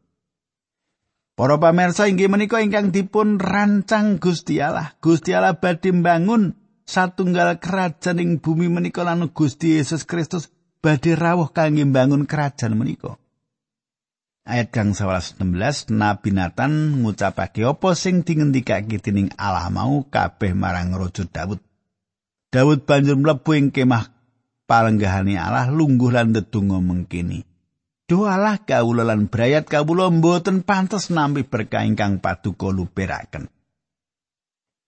Para 1.41 1.57
pamirsa 1.57 2.05
inggih 2.05 2.29
menika 2.29 2.61
ingkang 2.61 2.93
dipun 2.93 3.41
rancang 3.41 4.21
Gusti 4.21 4.61
Allah. 4.61 4.93
Gusti 5.01 5.33
Allah 5.33 5.57
badhe 5.57 5.89
mbangun 5.89 6.53
satunggal 6.85 7.57
kerajaan 7.57 8.21
ing 8.21 8.37
bumi 8.37 8.69
menika 8.69 9.01
lan 9.01 9.25
Gusti 9.33 9.73
Yesus 9.73 10.05
Kristus 10.05 10.53
badhe 10.85 11.17
rawuh 11.17 11.49
kangge 11.49 11.81
mbangun 11.81 12.29
kerajaan 12.29 12.77
menika. 12.77 13.17
Ayat 14.45 14.69
kang 14.69 14.93
11 14.93 15.41
Nabi 15.89 16.29
Nathan 16.29 17.01
ngucapake 17.01 17.65
apa 17.65 17.89
sing 17.97 18.21
dingendikake 18.21 19.01
dening 19.01 19.33
Allah 19.33 19.65
mau 19.73 20.05
kabeh 20.05 20.53
marang 20.53 20.93
Raja 20.93 21.25
Daud. 21.25 21.57
Daud 22.53 22.85
banjur 22.85 23.17
mlebu 23.17 23.49
ing 23.57 23.73
kemah 23.73 24.13
palenggahane 24.69 25.41
Allah 25.41 25.73
lungguh 25.73 26.13
lan 26.13 26.37
ndedonga 26.37 26.77
mengkini. 26.85 27.50
Doalah 28.11 28.59
kawula 28.67 29.07
lan 29.07 29.31
brayat 29.31 29.71
kawula 29.71 30.11
mboten 30.11 30.67
pantes 30.67 31.07
nampi 31.07 31.47
berkah 31.47 31.87
ingkang 31.87 32.19
paduka 32.19 32.67
luperaken. 32.67 33.47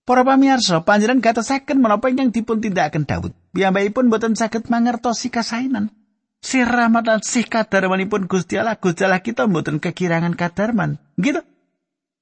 Para 0.04 0.28
pamirsa, 0.28 0.84
panjenengan 0.84 1.24
gatosaken 1.24 1.80
menapa 1.80 2.12
ingkang 2.12 2.36
dipun 2.36 2.60
tindakaken 2.60 3.08
Daud. 3.08 3.32
Piyambakipun 3.56 4.12
mboten 4.12 4.36
saged 4.36 4.68
mangertosi 4.68 5.32
kasainan. 5.32 5.96
Si 6.44 6.60
rahmat 6.60 7.08
lan 7.08 7.24
si 7.24 7.48
kadarmanipun 7.48 8.28
Gusti 8.28 8.60
Allah, 8.60 8.76
Gusti 8.76 9.08
Allah 9.08 9.24
kita 9.24 9.48
mboten 9.48 9.80
kekirangan 9.80 10.36
kadarman. 10.36 11.00
Gitu. 11.16 11.40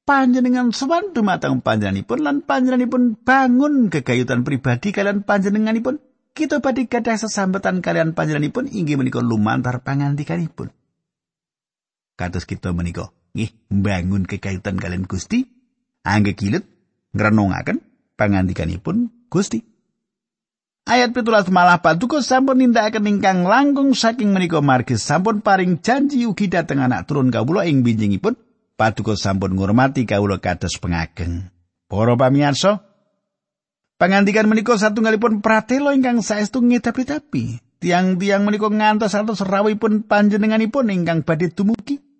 Panjenengan 0.06 0.70
sowan 0.70 1.18
dumateng 1.18 1.66
panjenenganipun 1.66 2.22
lan 2.22 2.46
panjenenganipun 2.46 3.18
bangun 3.26 3.90
kegayutan 3.90 4.46
pribadi 4.46 4.94
kalian 4.94 5.26
panjenenganipun. 5.26 5.98
Kita 6.38 6.62
badhe 6.62 6.86
gadah 6.86 7.18
sesambetan 7.18 7.82
kalian 7.82 8.14
panjenenganipun 8.14 8.70
inggih 8.70 9.02
menika 9.02 9.18
lumantar 9.18 9.82
pangandikanipun. 9.82 10.70
Kados 12.22 12.46
kita 12.46 12.70
menika 12.70 13.10
nggih 13.34 13.50
bangun 13.74 14.30
kegayutan 14.30 14.78
kalian 14.78 15.10
Gusti 15.10 15.50
angge 16.06 16.38
kilut 16.38 16.62
ngrenungaken 17.18 17.82
pangandikanipun 18.14 19.10
Gusti. 19.26 19.66
Ayat 20.86 21.18
pitulas 21.18 21.50
malah 21.50 21.82
paduka 21.82 22.22
sampun 22.22 22.62
nindakaken 22.62 23.10
ingkang 23.10 23.42
langkung 23.42 23.98
saking 23.98 24.38
menika 24.38 24.62
margi 24.62 25.02
sampun 25.02 25.42
paring 25.42 25.82
janji 25.82 26.30
ugi 26.30 26.46
dhateng 26.46 26.86
anak 26.86 27.10
turun 27.10 27.34
kawula 27.34 27.66
ing 27.66 27.82
binjingipun 27.82 28.38
paduka 28.78 29.18
sampun 29.18 29.58
ngurmati 29.58 30.06
kawula 30.06 30.38
kados 30.38 30.78
pengageng. 30.78 31.50
Para 31.90 32.14
pamirsa, 32.14 32.86
pangandikan 33.98 34.46
menika 34.46 34.78
satunggalipun 34.78 35.42
pratela 35.42 35.98
ingkang 35.98 36.22
saestu 36.22 36.62
ngedapi-dapi. 36.62 37.58
Tiang-tiang 37.82 38.46
menika 38.46 38.70
ngantos 38.70 39.18
atus 39.18 39.42
rawuhipun 39.42 40.06
panjenenganipun 40.06 40.94
ingkang 40.94 41.26
badhe 41.26 41.50
dumugi. 41.50 42.11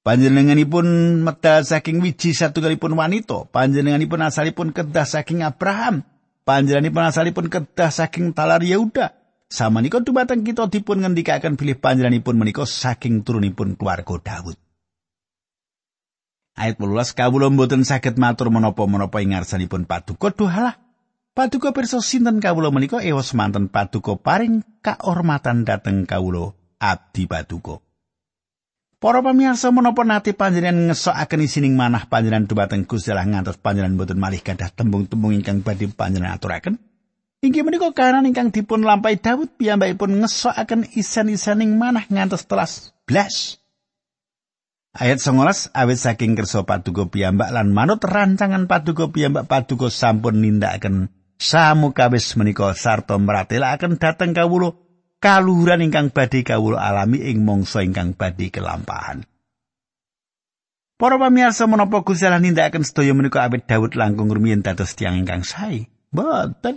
Panjenenganipun 0.00 1.20
medal 1.20 1.60
saking 1.60 2.00
wiji 2.00 2.32
satunggalipun 2.32 2.96
wanita, 2.96 3.52
panjenenganipun 3.52 4.24
asalipun 4.24 4.72
kedah 4.72 5.04
saking 5.04 5.44
Abraham. 5.44 6.08
panjenenganipun 6.50 7.04
asalipun 7.06 7.46
kedah 7.46 7.90
saking 7.94 8.34
talar 8.34 8.58
Yehuda. 8.64 9.14
Samanika 9.50 9.98
dumateng 9.98 10.46
kita 10.46 10.70
dipun 10.70 11.02
ngendikaken 11.02 11.58
bilih 11.58 11.78
panjenenganipun 11.78 12.38
menika 12.38 12.62
saking 12.66 13.26
turunipun 13.26 13.74
keluarga 13.74 14.18
Daud. 14.18 14.58
Ayat 16.54 16.76
18 16.78 17.18
kawula 17.18 17.50
mboten 17.50 17.82
saged 17.82 18.18
matur 18.18 18.50
menapa-menapa 18.50 19.22
ing 19.22 19.34
ngarsanipun 19.34 19.86
paduka 19.86 20.30
dohalah. 20.30 20.78
Paduka 21.34 21.70
pirsa 21.70 22.02
sinten 22.02 22.38
kawula 22.42 22.70
menika 22.74 23.02
ewas 23.02 23.34
manten 23.34 23.70
paduka 23.70 24.18
paring 24.18 24.62
kaormatan 24.82 25.66
dhateng 25.66 26.06
kawula 26.06 26.54
abdi 26.78 27.26
paduka. 27.26 27.82
Para 29.00 29.24
pamirsa 29.24 29.72
menapa 29.72 30.04
nate 30.04 30.36
panjenengan 30.36 30.92
ngesokaken 30.92 31.40
isining 31.40 31.72
manah 31.72 32.04
panjenengan 32.04 32.44
dumateng 32.44 32.84
Gusti 32.84 33.08
Allah 33.08 33.24
ngantos 33.24 33.56
panjenengan 33.56 33.96
boten 33.96 34.20
malih 34.20 34.44
gadah 34.44 34.68
tembung-tembung 34.76 35.32
ingkang 35.32 35.64
badhe 35.64 35.88
panjenengan 35.88 36.36
aturaken? 36.36 36.76
Inggih 37.40 37.64
menika 37.64 37.96
kahanan 37.96 38.28
ingkang 38.28 38.52
dipun 38.52 38.84
lampahi 38.84 39.16
Daud 39.16 39.56
piyambakipun 39.56 40.20
ngesokaken 40.20 40.84
isan-isaning 40.92 41.80
manah 41.80 42.04
ngantos 42.12 42.44
telas 42.44 42.92
blas. 43.08 43.56
Ayat 44.92 45.16
19 45.16 45.72
awit 45.72 45.96
saking 45.96 46.36
kersa 46.36 46.68
paduka 46.68 47.08
piyambak 47.08 47.56
lan 47.56 47.72
manut 47.72 48.04
rancangan 48.04 48.68
paduka 48.68 49.08
piyambak 49.08 49.48
paduka 49.48 49.88
sampun 49.88 50.44
nindakaken 50.44 51.08
samukawis 51.40 52.36
menika 52.36 52.76
sarta 52.76 53.16
meratelaken 53.16 53.96
dhateng 53.96 54.36
kawula 54.36 54.76
kaluhuran 55.20 55.84
ingkang 55.84 56.08
badhe 56.10 56.42
kawula 56.42 56.80
alami 56.80 57.20
ing 57.28 57.44
mangsa 57.44 57.84
ingkang 57.84 58.16
badhe 58.16 58.48
kelampahan. 58.48 59.28
Para 61.00 61.16
pamirsa 61.16 61.64
menapa 61.64 62.04
Gusti 62.04 62.28
Allah 62.28 62.44
nindakaken 62.44 62.84
sedaya 62.84 63.16
menika 63.16 63.40
awit 63.40 63.64
Daud 63.64 63.96
langkung 63.96 64.28
rumiyin 64.28 64.60
dados 64.60 64.92
tiyang 64.92 65.16
ingkang 65.16 65.48
sae? 65.48 65.88
Mboten. 66.12 66.76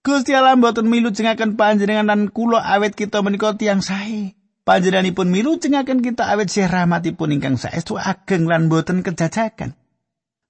Gusti 0.00 0.32
Allah 0.32 0.56
mboten 0.56 0.88
milu 0.88 1.12
jengaken 1.12 1.52
panjenengan 1.60 2.08
lan 2.08 2.20
kula 2.32 2.64
awit 2.64 2.96
kita 2.96 3.20
menika 3.20 3.52
tiyang 3.52 3.84
sae. 3.84 4.32
Panjenenganipun 4.64 5.28
milu 5.28 5.60
jengaken 5.60 6.00
kita 6.00 6.32
awit 6.32 6.48
sih 6.48 6.64
rahmatipun 6.64 7.36
ingkang 7.36 7.60
saestu 7.60 8.00
ageng 8.00 8.48
lan 8.48 8.72
mboten 8.72 9.04
kejajakan. 9.04 9.76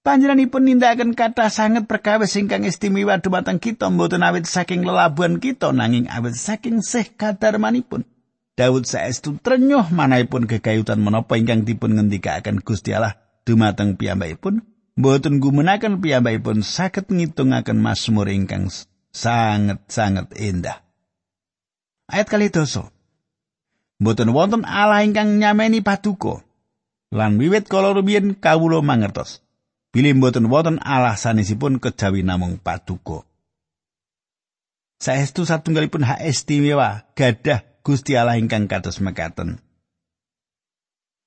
Panjenenganipun 0.06 0.70
nindakaken 0.70 1.18
kata 1.18 1.50
sangat 1.50 1.90
perkawis 1.90 2.38
ingkang 2.38 2.62
istimewa 2.62 3.18
dumateng 3.18 3.58
kita 3.58 3.90
mboten 3.90 4.22
awit 4.22 4.46
saking 4.46 4.86
lelabuhan 4.86 5.42
kita 5.42 5.74
nanging 5.74 6.06
awit 6.06 6.38
saking 6.38 6.78
sih 6.78 7.10
kadarmanipun. 7.18 8.06
Daud 8.54 8.86
saestu 8.86 9.34
trenyuh 9.34 9.90
manahipun 9.90 10.46
kegayutan 10.46 11.02
menapa 11.02 11.34
ingkang 11.34 11.66
dipun 11.66 11.98
ngendikaken 11.98 12.62
Gusti 12.62 12.94
Allah 12.94 13.18
dumateng 13.42 13.98
piyambakipun 13.98 14.62
mboten 14.94 15.42
gumenaken 15.42 15.98
piyambakipun 15.98 16.62
saged 16.62 17.10
ngitungaken 17.10 17.82
Mazmur 17.82 18.30
ingkang 18.30 18.70
sangat-sangat 19.10 20.38
indah. 20.38 20.86
Ayat 22.06 22.30
kali 22.30 22.54
doso. 22.54 22.94
Mboten 23.98 24.30
wonten 24.30 24.62
Allah 24.62 25.02
ingkang 25.02 25.42
nyameni 25.42 25.82
paduka. 25.82 26.46
Lan 27.10 27.42
wiwit 27.42 27.66
kala 27.66 27.90
rumiyin 27.90 28.38
kawula 28.38 28.78
mangertos. 28.86 29.42
Bilih 29.96 30.20
mboten 30.20 30.52
wonten 30.52 30.76
Allah 30.84 31.16
sanesipun 31.16 31.80
kejawi 31.80 32.20
namung 32.20 32.60
paduka. 32.60 33.24
Saestu 35.00 35.48
satunggalipun 35.48 36.04
hak 36.04 36.20
istimewa 36.20 37.08
gadah 37.16 37.64
Gusti 37.80 38.12
Allah 38.12 38.36
ingkang 38.36 38.68
kados 38.68 39.00
mekaten. 39.00 39.56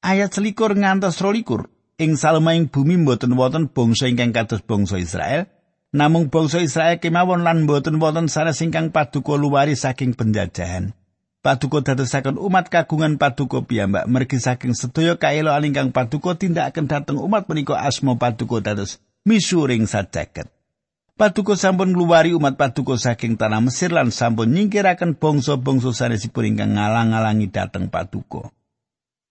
Ayat 0.05 0.37
selikur 0.37 0.77
ngantos 0.77 1.17
rolikur, 1.17 1.73
ing 1.97 2.13
salmaing 2.13 2.69
bumi 2.69 3.01
mboten 3.01 3.33
wonten 3.33 3.73
bangsa 3.73 4.05
ingkang 4.05 4.37
kados 4.37 4.61
bangsa 4.61 5.01
Israel, 5.01 5.49
namung 5.89 6.29
bangsa 6.29 6.61
Israel 6.61 7.01
kemawon 7.01 7.41
lan 7.41 7.65
mboten 7.65 7.97
wonten 7.97 8.29
sanes 8.29 8.61
ingkang 8.61 8.93
paduka 8.93 9.33
luwari 9.33 9.73
saking 9.73 10.13
penjajahan. 10.13 10.93
Paduka 11.39 11.79
dadosaken 11.79 12.35
umat 12.35 12.67
kagungan 12.67 13.15
paduka 13.15 13.63
piyambak 13.63 14.11
mergi 14.11 14.43
saking 14.43 14.75
sedaya 14.75 15.15
kaeloan 15.15 15.71
ingkang 15.71 15.95
paduka 15.95 16.35
tindakaken 16.35 16.91
dhateng 16.91 17.15
umat 17.15 17.47
menika 17.47 17.79
asma 17.79 18.19
paduka 18.19 18.59
dados 18.59 18.99
misuring 19.23 19.87
sajaket. 19.87 20.51
Paduka 21.15 21.55
sampun 21.55 21.95
ngluwari 21.95 22.35
umat 22.35 22.59
paduka 22.59 22.99
saking 22.99 23.39
tanah 23.39 23.63
Mesir 23.63 23.87
lan 23.87 24.11
sampun 24.11 24.51
nyingkiraken 24.51 25.15
bangsa-bangsa 25.15 25.95
sanesipun 25.95 26.43
ingkang 26.43 26.75
ngalang-alangi 26.75 27.47
dhateng 27.47 27.87
paduka. 27.87 28.51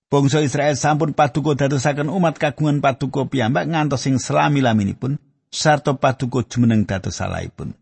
Bangsa 0.09 0.41
Israel 0.41 0.81
sampun 0.81 1.13
paduka 1.13 1.61
dadosaken 1.61 2.09
umat 2.09 2.41
kagungan 2.41 2.81
paduka 2.81 3.29
piyambak 3.29 3.69
ngantos 3.69 4.09
sing 4.09 4.17
selami-laminipun 4.17 5.21
sarta 5.53 5.93
paduka 5.93 6.41
jumeneng 6.41 6.89
dados 6.89 7.21
salahipun. 7.21 7.77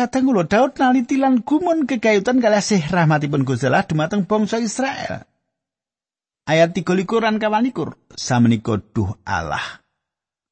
Kadang 0.00 0.32
kula 0.32 0.48
Daud 0.48 0.80
naliti 0.80 1.20
lan 1.20 1.44
gumun 1.44 1.84
kegayutan 1.84 2.40
kalih 2.40 2.64
rahmatipun 2.88 3.44
Gusti 3.44 3.68
Allah 3.68 3.84
dumateng 3.84 4.24
bangsa 4.24 4.56
Israel. 4.56 5.28
Ayat 6.48 6.72
13 6.72 7.04
lan 7.04 7.36
kawanikur 7.36 8.00
samenika 8.16 8.80
duh 8.80 9.12
Allah. 9.28 9.84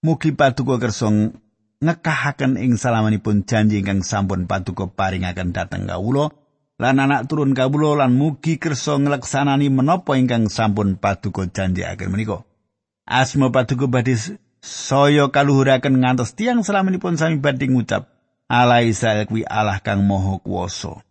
Mugi 0.05 0.37
paduka 0.37 0.77
kersa 0.77 1.33
ngekahaken 1.81 2.61
ing 2.61 2.77
salamanipun 2.77 3.49
janji 3.49 3.81
ingkang 3.81 4.05
sampun 4.05 4.45
paduka 4.45 4.85
paringaken 4.85 5.57
dhateng 5.57 5.89
kawula 5.89 6.29
lan 6.77 7.01
anak 7.01 7.25
turun 7.33 7.57
kawula 7.57 8.05
lan 8.05 8.21
mugi 8.21 8.61
kersa 8.61 9.01
ngleksanani 9.01 9.73
menapa 9.73 10.21
ingkang 10.21 10.53
sampun 10.53 11.01
paduka 11.01 11.49
janjiaken 11.49 12.13
menika. 12.13 12.45
Asma 13.09 13.49
paduka 13.49 13.89
badhe 13.89 14.13
saya 14.61 15.33
kaluhuraken 15.33 16.05
ngantos 16.05 16.37
tiang 16.37 16.61
salamanipun 16.61 17.17
sami 17.17 17.41
badhe 17.41 17.65
ngucap 17.65 18.18
Allah 18.49 18.81
Israel 18.81 19.29
kuwi 19.29 19.45
Allah 19.45 19.85
kang 19.85 20.09
maha 20.09 20.41
kuwasa. 20.41 21.05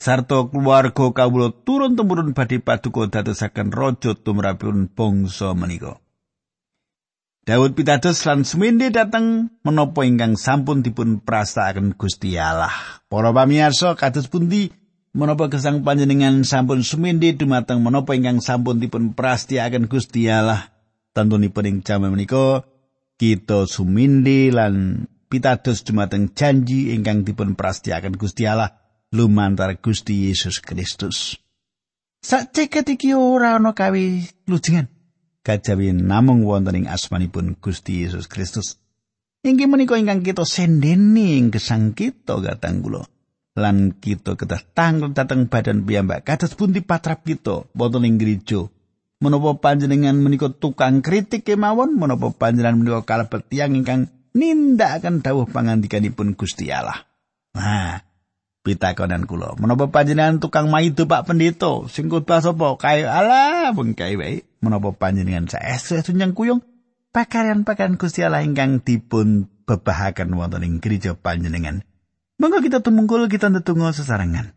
Sarto 0.00 0.48
keluarga 0.48 1.12
kawula 1.12 1.52
turun 1.52 1.92
temurun 1.92 2.32
badhe 2.32 2.62
paduka 2.64 3.12
dadosaken 3.12 3.68
raja 3.68 4.16
tumrapipun 4.16 4.88
bangsa 4.88 5.52
menika. 5.52 6.00
Daud 7.44 7.76
pitados 7.76 8.24
lan 8.28 8.44
suminde 8.44 8.92
dateng 8.92 9.48
menapa 9.64 10.04
ingkang 10.04 10.36
sampun 10.36 10.84
dipun 10.84 11.24
prastakaken 11.24 11.96
Gusti 11.96 12.36
Allah. 12.36 12.72
Para 13.08 13.32
pamirsa 13.32 13.96
kados 13.96 14.28
pundi 14.28 14.68
menapa 15.16 15.48
gesang 15.48 15.80
panjenengan 15.80 16.44
sampun 16.44 16.84
suminde 16.84 17.32
dumateng 17.36 17.80
menapa 17.80 18.12
ingkang 18.12 18.44
sampun 18.44 18.80
dipun 18.80 19.16
prastakaken 19.16 19.88
Gusti 19.88 20.28
Allah. 20.28 20.72
Tentunipun 21.16 21.64
ing 21.66 21.76
jaman 21.82 22.14
menika 22.14 22.68
kita 23.18 23.66
suminde 23.66 24.54
lan 24.54 25.08
pitados 25.28 25.84
dumateng 25.84 26.32
janji 26.32 26.96
ingkang 26.96 27.22
dipun 27.22 27.54
prastiaken 27.54 28.16
Gusti 28.16 28.48
Allah 28.48 28.72
lumantar 29.12 29.76
Gusti 29.78 30.28
Yesus 30.28 30.60
Kristus. 30.64 31.36
Sakceket 32.18 32.98
iki 32.98 33.14
ora 33.14 33.56
ana 33.60 33.76
kawi 33.76 34.26
lujengan. 34.50 34.90
Kajawi 35.46 35.94
namung 35.94 36.42
wonten 36.44 36.84
ing 36.84 36.86
asmanipun 36.90 37.56
Gusti 37.62 38.04
Yesus 38.04 38.26
Kristus. 38.26 38.76
Inggih 39.46 39.70
menika 39.70 39.94
ingkang 39.94 40.26
kita 40.26 40.42
sendeni 40.42 41.38
ing 41.38 41.54
gesang 41.54 41.94
kita 41.94 42.42
katang 42.42 42.82
kula. 42.82 43.06
Lan 43.54 43.96
kita 43.96 44.34
kedah 44.34 44.60
tanggung 44.74 45.14
dateng 45.14 45.46
badan 45.46 45.86
piyambak 45.86 46.26
kados 46.26 46.58
pundi 46.58 46.82
patrap 46.82 47.22
kita 47.22 47.70
wonten 47.72 48.04
ing 48.04 48.18
gereja. 48.18 48.66
Menapa 49.18 49.58
panjenengan 49.58 50.14
menika 50.14 50.46
tukang 50.46 51.02
kritik 51.02 51.42
kemawon, 51.42 51.98
menapa 51.98 52.30
panjenengan 52.30 52.78
menika 52.78 53.02
kalebet 53.02 53.50
tiyang 53.50 53.74
ingkang 53.74 54.06
nindakaken 54.36 55.24
dawuh 55.24 55.46
pangandikanipun 55.48 56.34
Gusti 56.34 56.68
Allah. 56.72 57.06
Nah, 57.56 58.02
pitakonan 58.66 59.24
kula, 59.24 59.56
menapa 59.56 59.88
panjenengan 59.88 60.40
tukang 60.42 60.68
maido 60.68 61.08
Pak 61.08 61.24
Pendeta? 61.24 61.86
Sing 61.88 62.12
khotbah 62.12 62.44
sapa? 62.44 62.76
Kae 62.76 63.04
Allah 63.06 63.72
mung 63.72 63.96
kae 63.96 64.18
wae. 64.18 64.44
Menapa 64.58 64.90
panjenengan 64.90 65.46
saestu 65.46 66.10
nyang 66.12 66.34
kuyung 66.34 66.60
pakarian-pakarian 67.14 67.96
Gusti 67.96 68.26
Allah 68.26 68.44
ingkang 68.44 68.84
dipun 68.84 69.48
bebahaken 69.64 70.34
wonten 70.34 70.64
ing 70.64 70.80
gereja 70.80 71.16
panjenengan. 71.16 71.84
Monggo 72.38 72.62
kita 72.62 72.78
tumungkul 72.84 73.26
kita 73.26 73.50
ndedonga 73.50 73.90
sesarengan. 73.90 74.54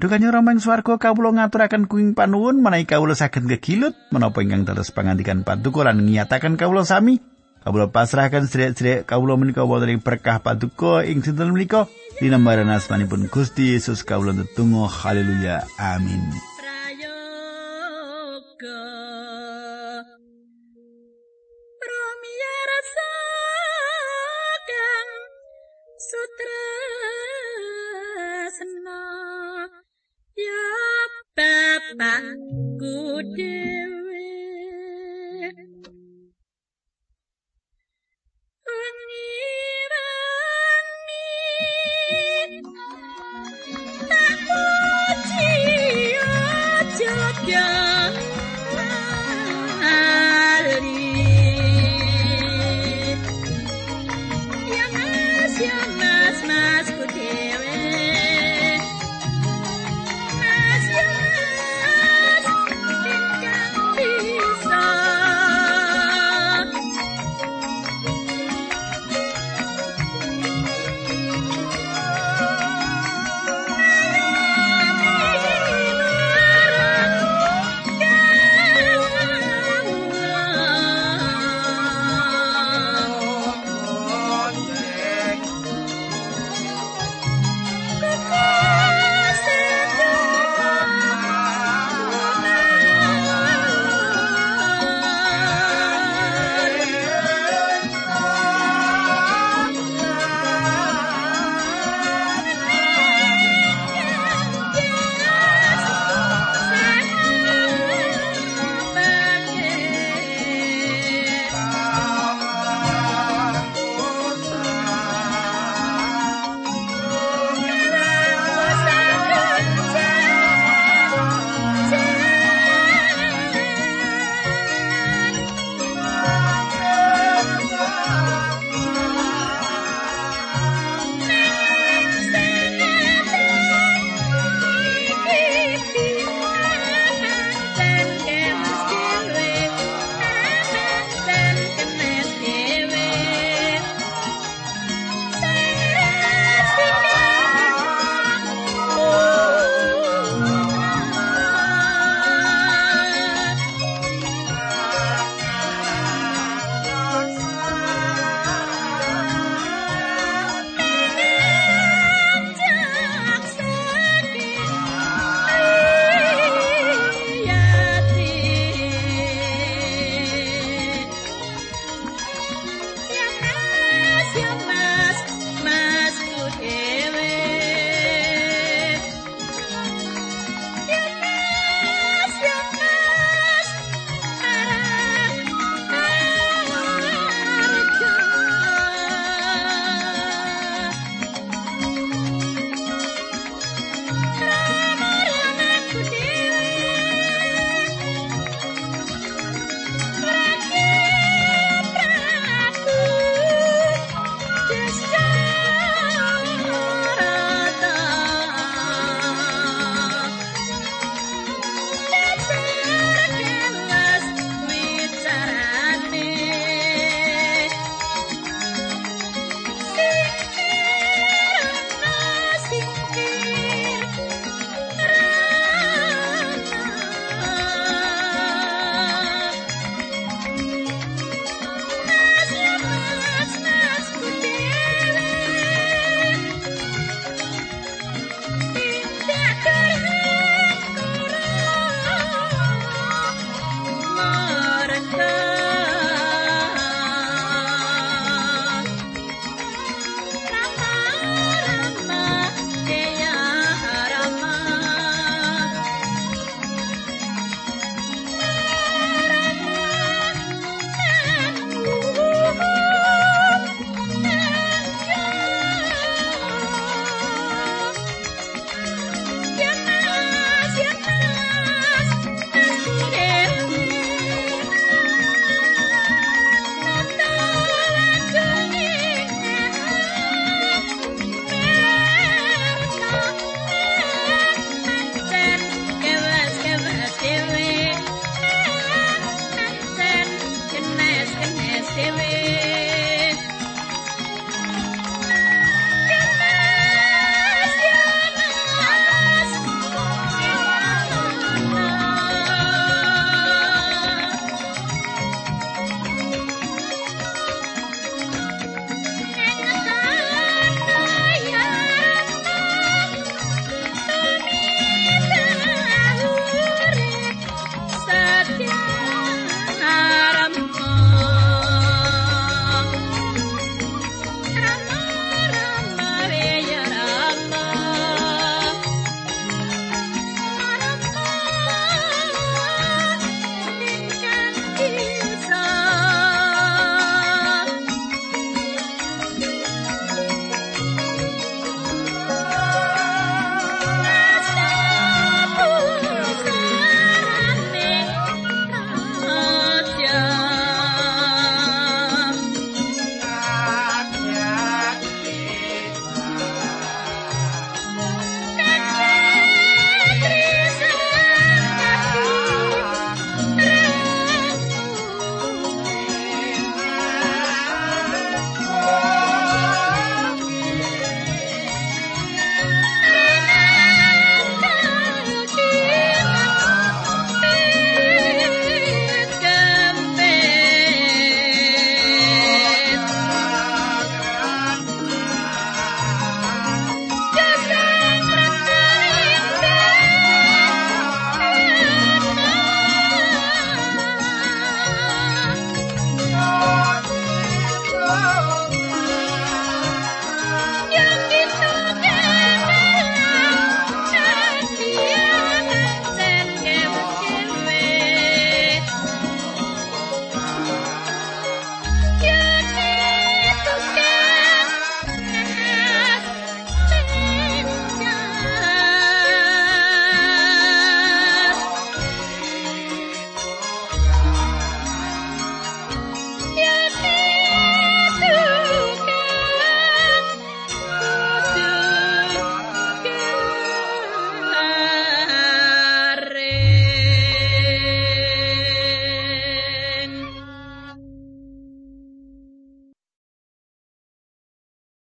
Dukanya 0.00 0.32
romeng 0.32 0.64
swarga 0.64 0.96
kawula 0.96 1.36
ngaturaken 1.36 1.84
kuing 1.84 2.16
panuwun 2.16 2.64
menawi 2.64 2.88
kawula 2.88 3.12
saged 3.12 3.44
kegilut 3.44 3.92
menapa 4.08 4.40
ingkang 4.40 4.64
dados 4.64 4.96
pangandikan 4.96 5.44
paduka 5.44 5.84
lan 5.84 6.08
ngiyataken 6.08 6.56
sami 6.88 7.20
Kawula 7.60 7.92
pasrahkan 7.92 8.48
sedherek-sedherek 8.48 9.04
kawula 9.04 9.36
menika 9.36 9.68
wonten 9.68 9.92
ing 9.92 10.00
berkah 10.00 10.40
paduka 10.40 11.04
ing 11.04 11.20
sinten 11.20 11.52
menika? 11.52 11.92
Dinambaran 12.16 12.72
asmanipun 12.72 13.28
Gusti 13.28 13.76
Yesus 13.76 14.00
kawula 14.00 14.32
tetunggal 14.32 14.88
haleluya. 14.88 15.68
Amin 15.76 16.49